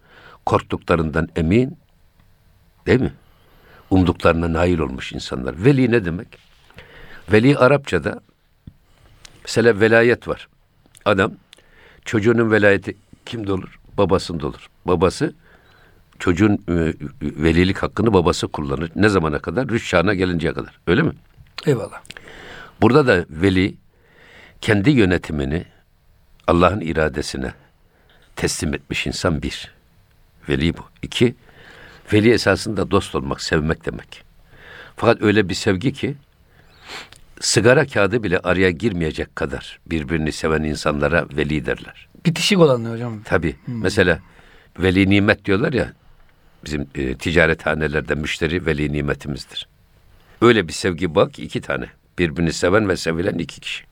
[0.46, 1.78] korktuklarından emin
[2.86, 3.12] değil mi?
[3.90, 5.64] umduklarına nail olmuş insanlar.
[5.64, 6.28] Veli ne demek?
[7.32, 8.20] Veli Arapçada
[9.44, 10.48] mesela velayet var.
[11.04, 11.32] Adam
[12.04, 13.80] çocuğunun velayeti kimde olur?
[13.98, 14.70] Babasında olur.
[14.84, 15.34] Babası
[16.18, 18.90] çocuğun e, velilik hakkını babası kullanır.
[18.96, 19.68] Ne zamana kadar?
[19.68, 20.78] Rüş çağına gelinceye kadar.
[20.86, 21.12] Öyle mi?
[21.66, 22.00] Eyvallah.
[22.80, 23.74] Burada da veli
[24.60, 25.64] kendi yönetimini
[26.46, 27.52] Allah'ın iradesine
[28.36, 29.70] teslim etmiş insan bir.
[30.48, 30.82] Veli bu.
[31.02, 31.34] İki,
[32.12, 34.24] veli esasında dost olmak, sevmek demek.
[34.96, 36.16] Fakat öyle bir sevgi ki
[37.40, 42.08] sigara kağıdı bile araya girmeyecek kadar birbirini seven insanlara veli derler.
[42.26, 43.22] Bitişik olanlar hocam.
[43.22, 43.56] Tabi.
[43.66, 44.20] Mesela
[44.78, 45.92] veli nimet diyorlar ya
[46.64, 49.68] bizim e, ticarethanelerde müşteri veli nimetimizdir.
[50.42, 51.86] Öyle bir sevgi bak ki iki tane.
[52.18, 53.84] Birbirini seven ve sevilen iki kişi.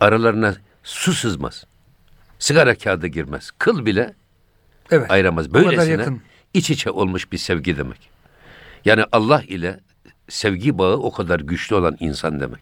[0.00, 1.64] Aralarına su sızmaz.
[2.38, 3.50] Sigara kağıdı girmez.
[3.58, 4.14] Kıl bile
[4.90, 5.10] Evet.
[5.10, 5.54] ayıramaz.
[5.54, 6.06] Böylesine
[6.54, 8.10] iç içe olmuş bir sevgi demek.
[8.84, 9.80] Yani Allah ile
[10.28, 12.60] sevgi bağı o kadar güçlü olan insan demek.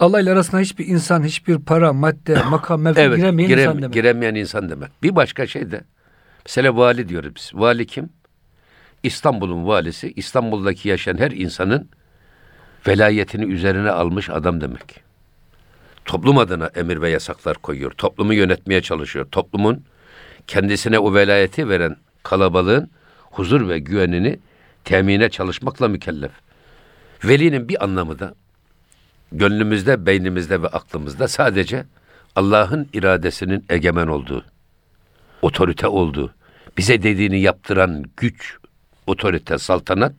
[0.00, 3.94] Allah ile arasında hiçbir insan, hiçbir para, madde, makam, mevki Evet, giremeyen girem- insan demek.
[3.94, 5.02] giremeyen insan demek.
[5.02, 5.80] Bir başka şey de
[6.46, 7.50] mesela vali diyoruz biz.
[7.54, 8.08] Vali kim?
[9.02, 11.88] İstanbul'un valisi, İstanbul'daki yaşayan her insanın
[12.86, 15.00] velayetini üzerine almış adam demek.
[16.04, 17.90] Toplum adına emir ve yasaklar koyuyor.
[17.90, 19.26] Toplumu yönetmeye çalışıyor.
[19.32, 19.84] Toplumun
[20.46, 22.90] kendisine o velayeti veren kalabalığın
[23.30, 24.38] huzur ve güvenini
[24.84, 26.32] temine çalışmakla mükellef.
[27.24, 28.34] Velinin bir anlamı da
[29.32, 31.84] gönlümüzde, beynimizde ve aklımızda sadece
[32.36, 34.44] Allah'ın iradesinin egemen olduğu,
[35.42, 36.34] otorite olduğu,
[36.78, 38.58] bize dediğini yaptıran güç,
[39.08, 40.12] otorite, saltanat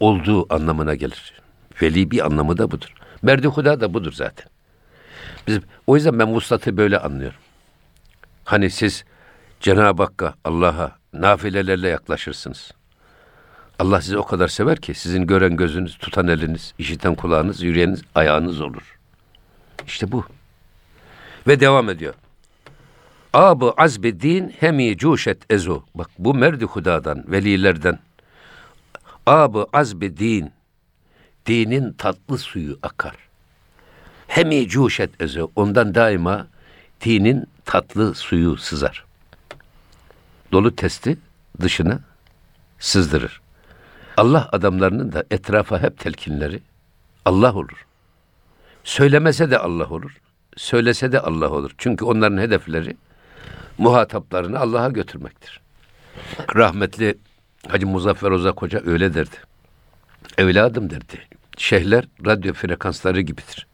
[0.00, 1.42] olduğu anlamına gelir.
[1.82, 2.94] Veli bir anlamı da budur.
[3.22, 4.46] Merdi Huda da budur zaten.
[5.46, 7.38] Biz, o yüzden ben vuslatı böyle anlıyorum.
[8.44, 9.04] Hani siz
[9.60, 12.72] Cenab-ı Hakk'a, Allah'a nafilelerle yaklaşırsınız.
[13.78, 18.60] Allah sizi o kadar sever ki sizin gören gözünüz, tutan eliniz, işiten kulağınız, yürüyeniniz, ayağınız
[18.60, 18.98] olur.
[19.86, 20.24] İşte bu.
[21.46, 22.14] Ve devam ediyor.
[23.32, 25.82] Abu azbi din hemi cuşet ezo.
[25.94, 27.98] Bak bu merdi hudadan, velilerden.
[29.26, 30.52] Abu azbi din.
[31.46, 33.16] Dinin tatlı suyu akar.
[34.26, 35.50] Hemi cuşet ezo.
[35.56, 36.46] Ondan daima
[37.04, 39.04] dinin tatlı suyu sızar.
[40.52, 41.18] Dolu testi
[41.60, 42.00] dışına
[42.78, 43.40] sızdırır.
[44.16, 46.60] Allah adamlarının da etrafa hep telkinleri
[47.24, 47.86] Allah olur.
[48.84, 50.16] Söylemese de Allah olur.
[50.56, 51.70] Söylese de Allah olur.
[51.78, 52.96] Çünkü onların hedefleri
[53.78, 55.60] muhataplarını Allah'a götürmektir.
[56.56, 57.18] Rahmetli
[57.68, 59.36] Hacı Muzaffer Ozak Hoca öyle derdi.
[60.38, 61.18] Evladım derdi.
[61.56, 63.66] Şeyhler radyo frekansları gibidir.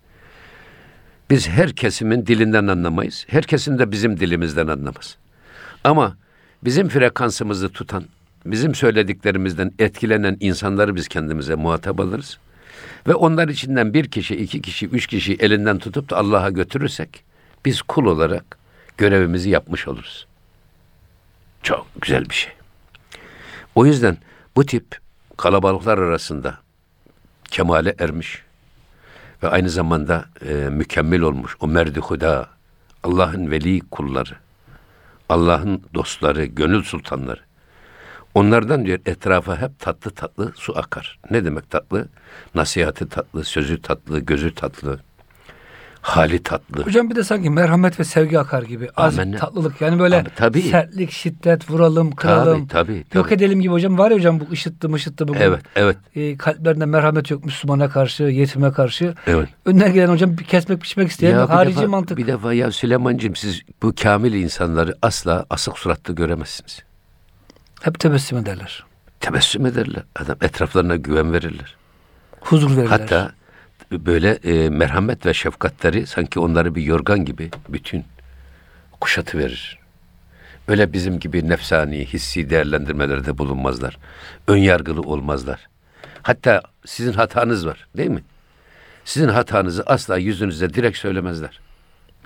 [1.30, 3.26] Biz her kesimin dilinden anlamayız.
[3.28, 5.16] Her kesim de bizim dilimizden anlamaz.
[5.84, 6.16] Ama
[6.64, 8.04] bizim frekansımızı tutan,
[8.46, 12.38] bizim söylediklerimizden etkilenen insanları biz kendimize muhatap alırız.
[13.08, 17.24] Ve onlar içinden bir kişi, iki kişi, üç kişi elinden tutup da Allah'a götürürsek
[17.64, 18.58] biz kul olarak
[18.98, 20.26] görevimizi yapmış oluruz.
[21.62, 22.52] Çok güzel bir şey.
[23.74, 24.18] O yüzden
[24.56, 24.98] bu tip
[25.36, 26.58] kalabalıklar arasında
[27.50, 28.42] kemale ermiş
[29.42, 32.48] ve aynı zamanda e, mükemmel olmuş o merdi huda,
[33.02, 34.34] Allah'ın veli kulları,
[35.28, 37.40] Allah'ın dostları, gönül sultanları.
[38.34, 41.18] Onlardan diyor etrafa hep tatlı tatlı su akar.
[41.30, 42.08] Ne demek tatlı?
[42.54, 45.00] Nasihati tatlı, sözü tatlı, gözü tatlı,
[46.02, 46.82] hali tatlı.
[46.84, 48.88] Hocam bir de sanki merhamet ve sevgi akar gibi.
[48.96, 49.36] Az Amenna.
[49.36, 50.62] tatlılık yani böyle Abi, tabii.
[50.62, 52.66] sertlik, şiddet, vuralım, kıralım.
[52.66, 53.34] Tabii, tabii, Yok tabii.
[53.34, 53.98] edelim gibi hocam.
[53.98, 55.40] Var ya hocam bu ışıttı mışıttı bugün.
[55.40, 59.14] Evet, evet, E, kalplerinde merhamet yok Müslümana karşı, yetime karşı.
[59.26, 59.48] evet.
[59.64, 61.50] Önüne gelen hocam bir kesmek biçmek isteyen Ya yok.
[61.50, 62.18] harici defa- mantık.
[62.18, 66.82] Bir defa ya Süleyman'cığım siz bu kamil insanları asla asık suratlı göremezsiniz.
[67.82, 68.84] Hep tebessüm ederler.
[69.20, 70.02] Tebessüm ederler.
[70.16, 71.76] Adam etraflarına güven verirler.
[72.40, 72.86] Huzur verirler.
[72.86, 73.32] Hatta
[73.90, 78.04] böyle e, merhamet ve şefkatleri sanki onları bir yorgan gibi bütün
[79.00, 79.78] kuşatı verir.
[80.68, 83.98] Öyle bizim gibi nefsani, hissi değerlendirmelerde bulunmazlar.
[84.48, 85.68] Ön yargılı olmazlar.
[86.22, 88.22] Hatta sizin hatanız var değil mi?
[89.04, 91.60] Sizin hatanızı asla yüzünüze direkt söylemezler.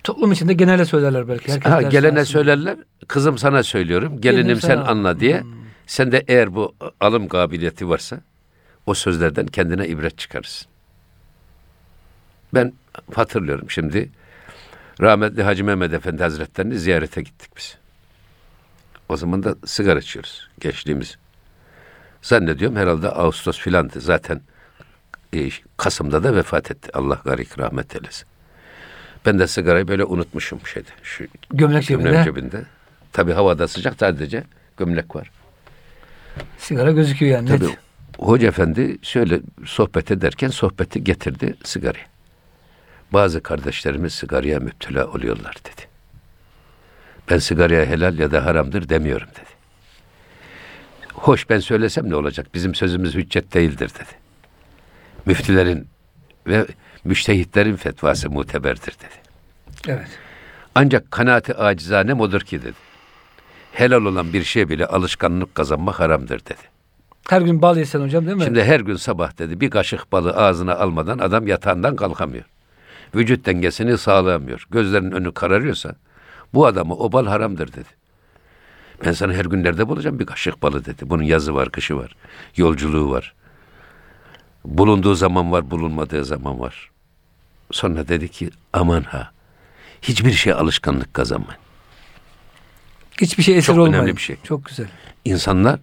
[0.05, 1.53] Toplum içinde genele söylerler belki.
[1.53, 2.33] Herkes Ha, gelene alsın.
[2.33, 2.77] söylerler,
[3.09, 5.41] kızım sana söylüyorum, gelinim Gelinim sen anla diye.
[5.41, 5.51] Hmm.
[5.87, 8.21] Sen de eğer bu alım kabiliyeti varsa
[8.87, 10.72] o sözlerden kendine ibret çıkarırsın.
[12.55, 12.73] Ben
[13.15, 14.11] hatırlıyorum şimdi
[15.01, 17.77] rahmetli Hacı Mehmet Efendi Hazretlerini ziyarete gittik biz.
[19.09, 21.17] O zaman da sigara içiyoruz gençliğimiz.
[22.23, 24.01] Zannediyorum herhalde Ağustos filandı.
[24.01, 24.41] Zaten
[25.35, 26.91] e, Kasım'da da vefat etti.
[26.95, 28.27] Allah garik rahmet eylesin.
[29.27, 30.89] Ben de sigarayı böyle unutmuşum şeyde.
[31.03, 32.65] Şu Gömlek cebinde gömlek cebinde.
[33.13, 34.45] Tabii havada sıcak sadece
[34.77, 35.31] gömlek var.
[36.59, 37.49] sigara gözüküyor yani.
[37.49, 37.79] Tabii net.
[38.19, 42.12] Hoca efendi şöyle sohbet ederken sohbeti getirdi sigaraya.
[43.13, 45.87] Bazı kardeşlerimiz sigaraya müptela oluyorlar dedi.
[47.31, 49.51] Ben sigaraya helal ya da haramdır demiyorum dedi.
[51.15, 52.47] Hoş ben söylesem ne olacak?
[52.55, 54.11] Bizim sözümüz hüccet değildir dedi.
[55.27, 55.89] Müftülerin
[56.47, 56.67] ve
[57.05, 59.15] müştehitlerin fetvası muteberdir dedi.
[59.89, 60.09] Evet.
[60.75, 62.77] Ancak kanaati acizane odur ki dedi.
[63.73, 66.73] Helal olan bir şey bile alışkanlık kazanmak haramdır dedi.
[67.29, 68.45] Her gün bal yesen hocam değil mi?
[68.45, 72.45] Şimdi her gün sabah dedi bir kaşık balı ağzına almadan adam yatağından kalkamıyor.
[73.15, 74.67] Vücut dengesini sağlayamıyor.
[74.71, 75.95] Gözlerinin önü kararıyorsa
[76.55, 77.89] bu adamı o bal haramdır dedi.
[79.05, 81.11] Ben sana her gün nerede bulacağım bir kaşık balı dedi.
[81.11, 82.17] Bunun yazı var, kışı var,
[82.57, 83.35] yolculuğu var.
[84.65, 86.91] Bulunduğu zaman var, bulunmadığı zaman var.
[87.71, 89.31] Sonra dedi ki aman ha
[90.03, 91.61] hiçbir şey alışkanlık kazanmayın.
[93.21, 93.95] Hiçbir şey esir Çok olmayın.
[93.95, 94.37] önemli bir şey.
[94.45, 94.87] Çok güzel.
[95.25, 95.81] İnsanlar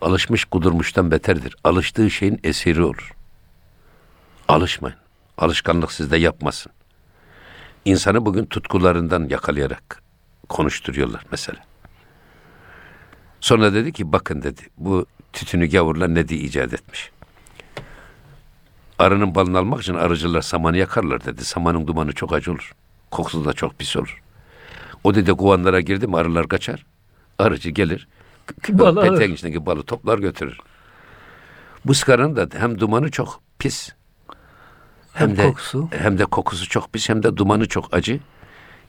[0.00, 1.56] alışmış kudurmuştan beterdir.
[1.64, 3.12] Alıştığı şeyin esiri olur.
[4.48, 4.96] Alışmayın.
[5.38, 6.72] Alışkanlık sizde yapmasın.
[7.84, 10.02] İnsanı bugün tutkularından yakalayarak
[10.48, 11.58] konuşturuyorlar mesela.
[13.40, 17.10] Sonra dedi ki bakın dedi bu tütünü gavurlar ne diye icat etmiş.
[18.98, 21.44] Arının balını almak için arıcılar samanı yakarlar dedi.
[21.44, 22.72] Samanın dumanı çok acı olur.
[23.10, 24.22] Kokusu da çok pis olur.
[25.04, 26.86] O dedi kovanlara girdi mi arılar kaçar.
[27.38, 28.08] Arıcı gelir.
[28.68, 29.02] Balı.
[29.02, 30.58] Peteğin içindeki balı toplar götürür.
[31.84, 33.97] Bu sigaranın da hem dumanı çok pis.
[35.18, 35.88] Hem, Hem de kokusu.
[35.98, 38.20] hem de kokusu çok pis hem de dumanı çok acı.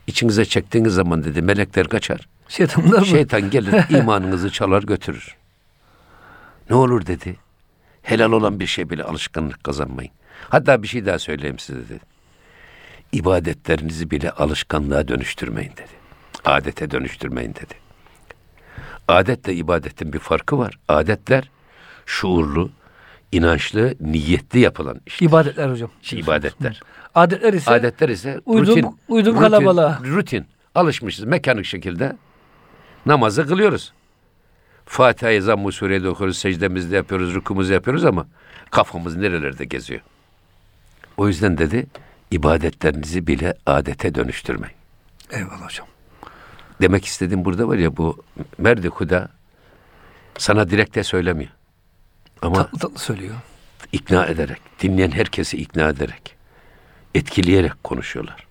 [0.06, 2.28] İçinize çektiğiniz zaman dedi melekler kaçar.
[2.48, 3.06] Şeytanlar mı?
[3.06, 5.36] Şeytan gelir imanınızı çalar götürür.
[6.70, 7.36] Ne olur dedi.
[8.02, 10.12] Helal olan bir şey bile alışkanlık kazanmayın.
[10.48, 12.00] Hatta bir şey daha söyleyeyim size dedi.
[13.12, 16.00] İbadetlerinizi bile alışkanlığa dönüştürmeyin dedi.
[16.44, 17.74] Adete dönüştürmeyin dedi.
[19.08, 20.78] Adetle ibadetin bir farkı var.
[20.88, 21.50] Adetler
[22.06, 22.70] şuurlu,
[23.32, 25.24] inançlı, niyetli yapılan işte.
[25.26, 25.90] İbadetler hocam.
[26.12, 26.80] ibadetler.
[27.14, 30.00] Adetler ise Adetler ise Uydum- rutin, uydum rutin, kalabalığa.
[30.04, 30.46] Rutin.
[30.74, 32.16] Alışmışız mekanik şekilde
[33.06, 33.92] namazı kılıyoruz.
[34.86, 35.68] Fatiha'yı zamm-ı
[36.08, 38.26] okuyoruz, secdemizi de yapıyoruz, rükumuzu yapıyoruz ama
[38.70, 40.00] kafamız nerelerde geziyor.
[41.16, 41.86] O yüzden dedi
[42.30, 44.76] ibadetlerinizi bile adete dönüştürmeyin.
[45.30, 45.86] Eyvallah hocam.
[46.80, 48.22] Demek istediğim burada var ya bu
[48.58, 49.28] merdi huda
[50.38, 51.50] sana direkte söylemiyor.
[52.42, 53.34] Ama Tatlı tatlı söylüyor.
[53.92, 56.36] ikna ederek, dinleyen herkesi ikna ederek,
[57.14, 58.46] etkileyerek konuşuyorlar.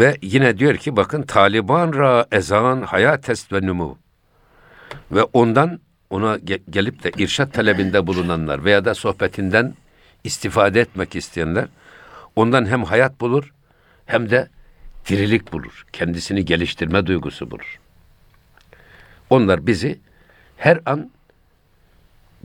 [0.00, 3.98] Ve yine diyor ki bakın Taliban ra ezan hayat test ve numu.
[5.12, 9.74] Ve ondan ona ge- gelip de irşat talebinde bulunanlar veya da sohbetinden
[10.24, 11.66] istifade etmek isteyenler
[12.36, 13.52] ondan hem hayat bulur
[14.06, 14.48] hem de
[15.08, 15.84] dirilik bulur.
[15.92, 17.78] Kendisini geliştirme duygusu bulur.
[19.30, 19.98] Onlar bizi
[20.56, 21.10] her an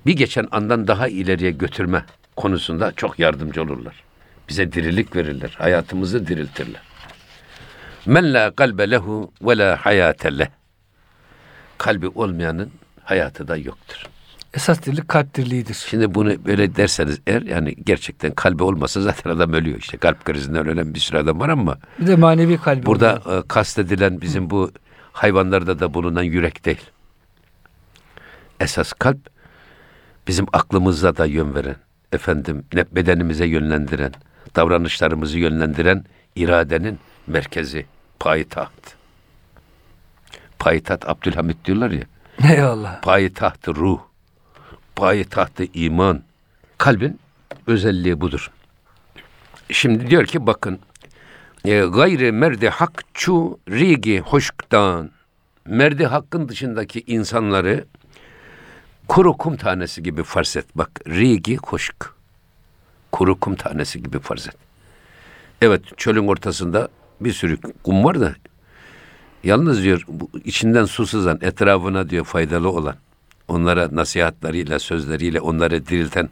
[0.06, 4.04] bir geçen andan daha ileriye götürme konusunda çok yardımcı olurlar.
[4.50, 6.82] Bize dirilik verirler, hayatımızı diriltirler.
[8.06, 10.48] Men la kalbe lehu ve la hayate leh.
[11.78, 12.72] Kalbi olmayanın
[13.04, 14.06] hayatı da yoktur.
[14.54, 15.74] Esas dirlik kalp dirliğidir.
[15.90, 19.98] Şimdi bunu böyle derseniz eğer yani gerçekten kalbi olmasa zaten adam ölüyor işte.
[19.98, 22.86] Kalp krizinden ölen bir sürü adam var ama Bir de manevi kalbi.
[22.86, 23.44] Burada oluyor.
[23.44, 24.72] e, kastedilen bizim bu
[25.12, 26.82] hayvanlarda da bulunan yürek değil.
[28.60, 29.20] Esas kalp
[30.32, 31.76] bizim aklımıza da yön veren,
[32.12, 34.14] efendim ne bedenimize yönlendiren,
[34.56, 37.86] davranışlarımızı yönlendiren iradenin merkezi,
[38.20, 38.96] payitaht.
[40.60, 42.04] Payitaht Abdülhamit diyorlar ya,
[42.56, 43.02] Eyvallah.
[43.02, 44.00] payitahtı ruh,
[44.96, 46.22] payitahtı iman.
[46.78, 47.20] Kalbin
[47.68, 48.52] özelliği budur.
[49.70, 50.80] Şimdi diyor ki bakın
[51.66, 55.12] e, gayri merdi hak çu rigi hoşktan
[55.66, 57.86] merdi hakkın dışındaki insanları
[59.12, 60.66] kuru kum tanesi gibi farz et.
[60.76, 62.14] Bak rigi hoşk.
[63.12, 64.56] Kuru kum tanesi gibi farz et.
[65.62, 66.90] Evet çölün ortasında
[67.22, 68.36] bir sürü kum var da
[69.44, 70.06] yalnız diyor
[70.46, 72.96] içinden su sızan etrafına diyor faydalı olan
[73.48, 76.30] onlara nasihatlarıyla sözleriyle onları dirilten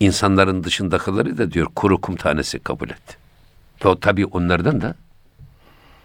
[0.00, 3.18] insanların dışındakileri de diyor kuru kum tanesi kabul et.
[3.84, 4.94] Ve o tabii onlardan da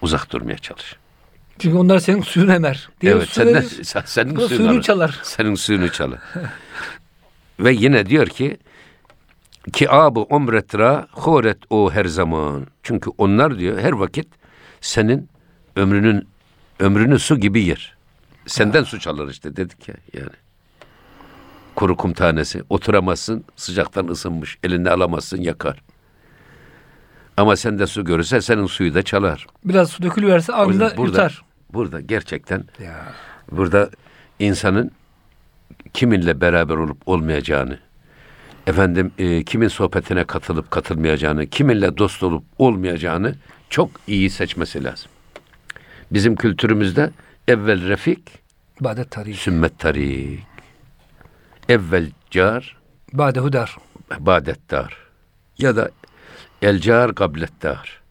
[0.01, 1.02] uzak durmaya çalış.
[1.63, 2.89] Çünkü onlar senin suyunu emer.
[3.01, 5.19] Diğer evet su senden, sen, senin suyunu, suyunu çalar.
[5.23, 6.19] Senin suyunu çalar.
[7.59, 8.57] Ve yine diyor ki
[9.73, 12.67] ki abu umretra horet o her zaman.
[12.83, 14.27] Çünkü onlar diyor her vakit
[14.81, 15.29] senin
[15.75, 16.27] ömrünün
[16.79, 17.97] ömrünü su gibi yer.
[18.45, 20.35] Senden su çalar işte dedik ya yani.
[21.75, 22.63] Kuru kum tanesi.
[22.69, 24.57] Oturamazsın sıcaktan ısınmış.
[24.63, 25.83] Elinde alamazsın yakar.
[27.37, 29.47] Ama sende su görürse senin suyu da çalar.
[29.65, 31.43] Biraz su dökülüverse anında yutar.
[31.73, 33.05] Burada gerçekten Ya.
[33.51, 33.89] burada
[34.39, 34.91] insanın
[35.93, 37.79] kiminle beraber olup olmayacağını,
[38.67, 43.35] efendim e, kimin sohbetine katılıp katılmayacağını, kiminle dost olup olmayacağını
[43.69, 45.11] çok iyi seçmesi lazım.
[46.11, 47.11] Bizim kültürümüzde
[47.47, 48.29] evvel refik,
[48.81, 49.35] Bade tarih.
[49.35, 50.39] sümmet tarik.
[51.69, 52.77] Evvel car,
[53.13, 53.77] Bade hudar.
[54.19, 54.97] badettar.
[55.57, 55.91] Ya da
[56.61, 58.01] el car gablettar.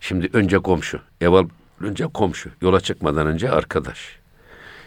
[0.00, 1.44] Şimdi önce komşu, evvel
[1.84, 4.18] önce komşu, yola çıkmadan önce arkadaş.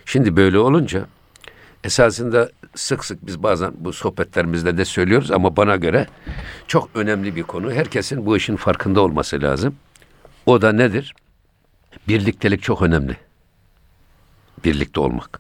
[0.06, 1.06] Şimdi böyle olunca
[1.84, 6.08] esasında sık sık biz bazen bu sohbetlerimizde de söylüyoruz ama bana göre
[6.68, 7.72] çok önemli bir konu.
[7.72, 9.76] Herkesin bu işin farkında olması lazım.
[10.46, 11.16] O da nedir?
[12.08, 13.18] Birliktelik çok önemli.
[14.64, 15.40] Birlikte olmak.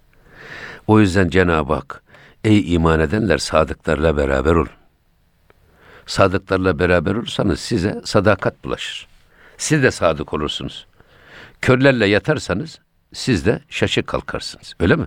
[0.87, 2.03] O yüzden Cenab-ı Hak
[2.43, 4.69] ey iman edenler sadıklarla beraber olun.
[6.05, 9.07] Sadıklarla beraber olursanız size sadakat bulaşır.
[9.57, 10.87] Siz de sadık olursunuz.
[11.61, 12.79] Körlerle yatarsanız
[13.13, 14.73] siz de şaşı kalkarsınız.
[14.79, 15.05] Öyle mi?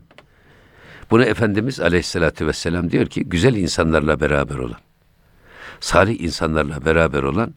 [1.11, 4.81] Bunu Efendimiz Aleyhisselatü Vesselam diyor ki güzel insanlarla beraber olan,
[5.81, 7.55] salih insanlarla beraber olan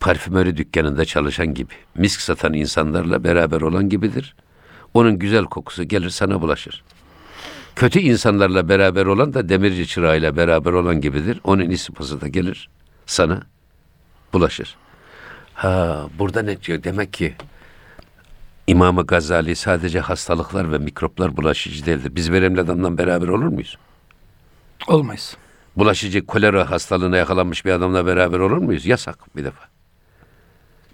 [0.00, 4.34] parfümeri dükkanında çalışan gibi, misk satan insanlarla beraber olan gibidir.
[4.94, 6.84] Onun güzel kokusu gelir sana bulaşır.
[7.76, 11.40] Kötü insanlarla beraber olan da demirci çırağıyla beraber olan gibidir.
[11.44, 12.68] Onun ispası da gelir
[13.06, 13.42] sana
[14.32, 14.76] bulaşır.
[15.54, 16.82] Ha burada ne diyor?
[16.82, 17.34] Demek ki
[18.68, 22.14] İmam-ı Gazali sadece hastalıklar ve mikroplar bulaşıcı değildir.
[22.14, 23.78] Biz verimli adamla beraber olur muyuz?
[24.88, 25.36] Olmayız.
[25.76, 28.86] Bulaşıcı kolera hastalığına yakalanmış bir adamla beraber olur muyuz?
[28.86, 29.64] Yasak bir defa.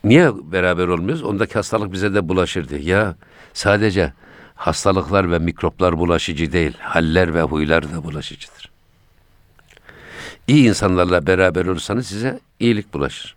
[0.05, 1.23] Niye beraber olmuyoruz?
[1.23, 2.81] Ondaki hastalık bize de bulaşır diye.
[2.81, 3.17] Ya
[3.53, 4.13] sadece
[4.55, 8.71] hastalıklar ve mikroplar bulaşıcı değil, haller ve huylar da bulaşıcıdır.
[10.49, 13.37] İyi insanlarla beraber olursanız size iyilik bulaşır.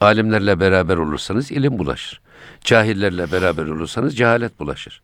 [0.00, 2.25] Alimlerle beraber olursanız ilim bulaşır.
[2.64, 5.02] Cahillerle beraber olursanız cehalet bulaşır.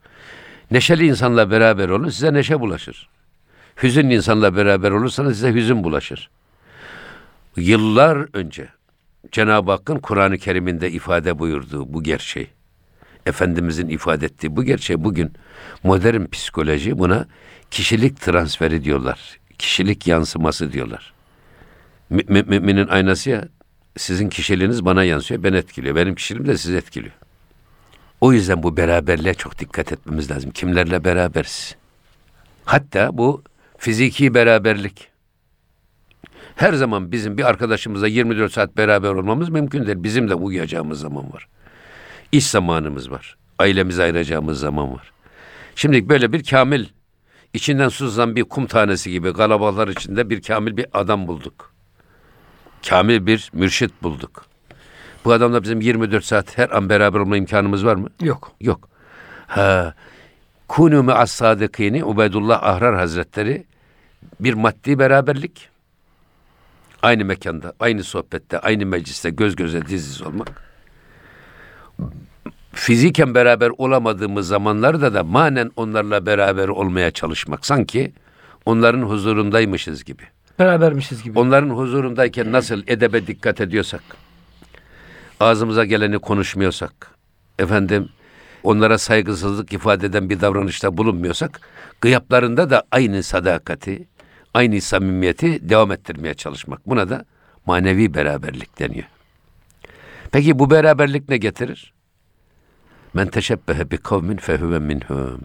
[0.70, 3.08] Neşeli insanla beraber olun size neşe bulaşır.
[3.82, 6.30] Hüzünlü insanla beraber olursanız size hüzün bulaşır.
[7.56, 8.68] Yıllar önce
[9.32, 12.48] Cenab-ı Hakk'ın Kur'an-ı Kerim'inde ifade buyurduğu bu gerçeği,
[13.26, 15.32] Efendimizin ifade ettiği bu gerçeği bugün
[15.82, 17.26] modern psikoloji buna
[17.70, 19.38] kişilik transferi diyorlar.
[19.58, 21.12] Kişilik yansıması diyorlar.
[22.10, 23.48] Mü- mü- müminin aynası ya
[23.96, 25.96] sizin kişiliğiniz bana yansıyor, ben etkiliyor.
[25.96, 27.14] Benim kişiliğim de sizi etkiliyor.
[28.22, 30.50] O yüzden bu beraberliğe çok dikkat etmemiz lazım.
[30.50, 31.76] Kimlerle beraberiz?
[32.64, 33.42] Hatta bu
[33.78, 35.08] fiziki beraberlik.
[36.56, 40.02] Her zaman bizim bir arkadaşımızla 24 saat beraber olmamız mümkün değil.
[40.02, 41.48] Bizim de uyuyacağımız zaman var.
[42.32, 43.36] İş zamanımız var.
[43.58, 45.12] Ailemize ayıracağımız zaman var.
[45.74, 46.86] Şimdi böyle bir kamil,
[47.54, 51.72] içinden sızan bir kum tanesi gibi kalabalıklar içinde bir kamil bir adam bulduk.
[52.88, 54.51] Kamil bir mürşit bulduk.
[55.24, 58.08] Bu adamla bizim 24 saat her an beraber olma imkanımız var mı?
[58.20, 58.52] Yok.
[58.60, 58.88] Yok.
[59.46, 59.94] Ha,
[60.68, 63.64] Kunu me'as sadıkini Ubeydullah Ahrar Hazretleri
[64.40, 65.68] bir maddi beraberlik.
[67.02, 70.62] Aynı mekanda, aynı sohbette, aynı mecliste göz göze diz diz olmak.
[72.72, 77.66] Fiziken beraber olamadığımız zamanlarda da manen onlarla beraber olmaya çalışmak.
[77.66, 78.12] Sanki
[78.66, 80.22] onların huzurundaymışız gibi.
[80.58, 81.38] Berabermişiz gibi.
[81.38, 84.02] Onların huzurundayken nasıl edebe dikkat ediyorsak,
[85.42, 87.10] ağzımıza geleni konuşmuyorsak,
[87.58, 88.08] efendim
[88.62, 91.60] onlara saygısızlık ifade eden bir davranışta bulunmuyorsak,
[92.00, 94.08] gıyaplarında da aynı sadakati,
[94.54, 96.86] aynı samimiyeti devam ettirmeye çalışmak.
[96.86, 97.24] Buna da
[97.66, 99.06] manevi beraberlik deniyor.
[100.32, 101.92] Peki bu beraberlik ne getirir?
[103.14, 105.40] Men teşebbehe bi kavmin fehuve minhum.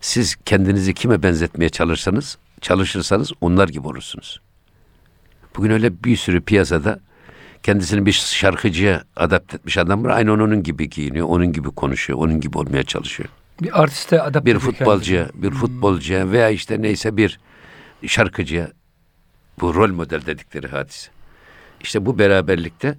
[0.00, 4.40] Siz kendinizi kime benzetmeye çalışırsanız, çalışırsanız onlar gibi olursunuz.
[5.56, 7.00] Bugün öyle bir sürü piyasada
[7.64, 10.10] kendisini bir şarkıcıya adapte etmiş adam var.
[10.10, 13.28] Aynı onun gibi giyiniyor, onun gibi konuşuyor, onun gibi olmaya çalışıyor.
[13.62, 15.42] Bir artiste adapte Bir futbolcuya, kendini.
[15.42, 17.40] bir futbolcuya veya işte neyse bir
[18.06, 18.70] şarkıcıya
[19.60, 21.10] bu rol model dedikleri hadise.
[21.80, 22.98] İşte bu beraberlikte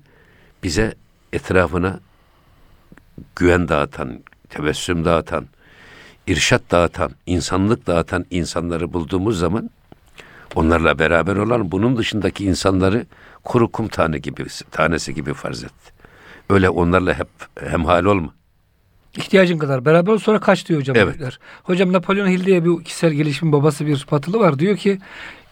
[0.63, 0.93] bize
[1.34, 1.99] etrafına
[3.36, 5.47] güven dağıtan, tebessüm dağıtan,
[6.28, 9.70] irşat dağıtan, insanlık dağıtan insanları bulduğumuz zaman
[10.55, 13.05] onlarla beraber olan bunun dışındaki insanları
[13.43, 15.71] kuru kum tane gibi tanesi gibi farz et.
[16.49, 17.27] Öyle onlarla hep
[17.59, 18.33] hemhal olma.
[19.17, 20.97] İhtiyacın kadar beraber ol sonra kaç diyor hocam.
[20.97, 21.15] Evet.
[21.63, 24.59] Hocam Napolyon Hill diye bir kişisel gelişimin babası bir batılı var.
[24.59, 24.99] Diyor ki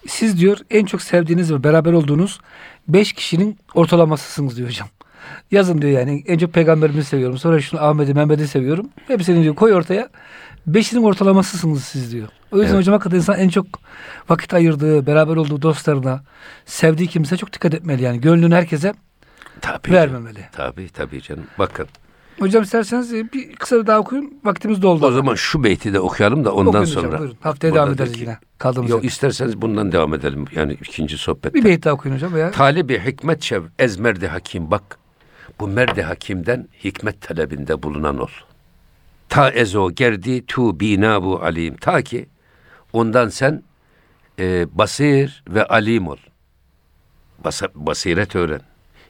[0.08, 2.40] siz diyor en çok sevdiğiniz ve beraber olduğunuz
[2.88, 4.88] beş kişinin ortalamasısınız diyor hocam.
[5.52, 7.38] Yazın diyor yani en çok peygamberimizi seviyorum.
[7.38, 8.90] Sonra şunu Ahmet'i Mehmet'i seviyorum.
[9.08, 10.10] Hepsini diyor koy ortaya.
[10.68, 12.28] Beşinin ortalamasısınız siz diyor.
[12.52, 12.80] O yüzden Evet.
[12.80, 13.66] hocam hakikaten insan en çok
[14.30, 16.24] vakit ayırdığı, beraber olduğu dostlarına,
[16.66, 18.22] sevdiği kimse çok dikkat etmeli yani.
[18.22, 18.94] Gönlünü herkese
[19.62, 19.92] Tabii.
[19.92, 20.40] vermemeli.
[20.52, 21.44] Tabii tabii canım.
[21.60, 21.88] Bakın
[22.40, 24.34] Hocam isterseniz e, bir kısa daha okuyun.
[24.44, 25.06] Vaktimiz doldu.
[25.06, 27.20] O zaman şu beyti de okuyalım da ondan Okuyun hocam, sonra.
[27.20, 27.38] buyurun.
[27.42, 28.38] Haftaya devam ederiz yine.
[28.58, 29.08] Kaldığımız Yok yerden.
[29.08, 30.46] isterseniz bundan devam edelim.
[30.56, 31.54] Yani ikinci sohbette.
[31.54, 32.34] Bir beyt daha okuyun hocam.
[32.34, 34.98] Veya Talibi hikmet şev ez merdi hakim bak.
[35.60, 38.28] Bu merdi hakimden hikmet talebinde bulunan ol.
[39.30, 41.78] Ta ezo gerdi tu bina bu alim.
[41.78, 42.30] Ta ki
[42.94, 43.64] ondan sen
[44.40, 46.18] e, basir ve alim ol.
[47.44, 48.62] Basa- basiret öğren.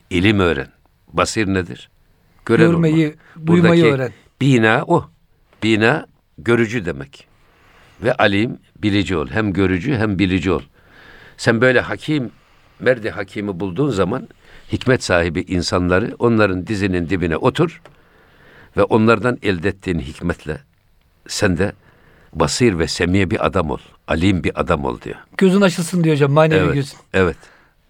[0.09, 0.68] ilim öğren.
[1.14, 1.89] Basir nedir?
[2.45, 3.47] Gören görmeyi, olmak.
[3.47, 4.11] duymayı Buradaki öğren.
[4.41, 5.09] Bina o.
[5.64, 6.05] Bina
[6.38, 7.28] görücü demek.
[8.03, 9.28] Ve alim bilici ol.
[9.32, 10.61] Hem görücü hem bilici ol.
[11.38, 12.32] Sen böyle hakim,
[12.80, 14.28] merdi hakimi bulduğun zaman
[14.72, 17.82] hikmet sahibi insanları onların dizinin dibine otur
[18.78, 20.57] ve onlardan elde ettiğin hikmetle
[21.28, 21.74] sen de
[22.34, 23.78] basir ve semiye bir adam ol.
[24.07, 25.15] Alim bir adam ol diyor.
[25.38, 26.32] Gözün açılsın diyor hocam.
[26.32, 26.74] Manevi Evet.
[26.74, 26.97] gözün.
[27.13, 27.38] Evet.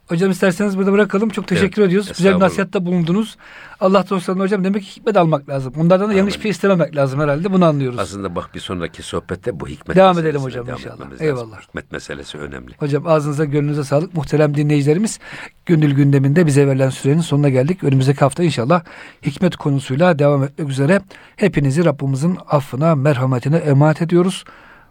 [0.07, 1.29] Hocam isterseniz burada bırakalım.
[1.29, 2.11] Çok teşekkür Evet, ediyoruz.
[2.17, 3.37] Güzel bir nasihatte bulundunuz.
[3.79, 5.73] Allah dostlarına hocam demek ki hikmet almak lazım.
[5.77, 7.53] Onlardan da yanlış bir şey istememek lazım herhalde.
[7.53, 7.99] Bunu anlıyoruz.
[7.99, 11.21] Aslında bak bir sonraki sohbette bu hikmet Devam edelim hocam devam inşallah.
[11.21, 11.41] Eyvallah.
[11.41, 11.57] lazım.
[11.67, 12.73] Hikmet meselesi önemli.
[12.79, 14.13] Hocam ağzınıza gönlünüze sağlık.
[14.13, 15.19] Muhterem dinleyicilerimiz
[15.65, 17.83] gönül gündeminde bize verilen sürenin sonuna geldik.
[17.83, 18.83] Önümüzdeki hafta inşallah
[19.25, 21.01] hikmet konusuyla devam etmek üzere.
[21.35, 24.43] Hepinizi Rabbimizin affına, merhametine emanet ediyoruz.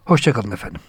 [0.05, 0.81] Hoşçakalın efendim.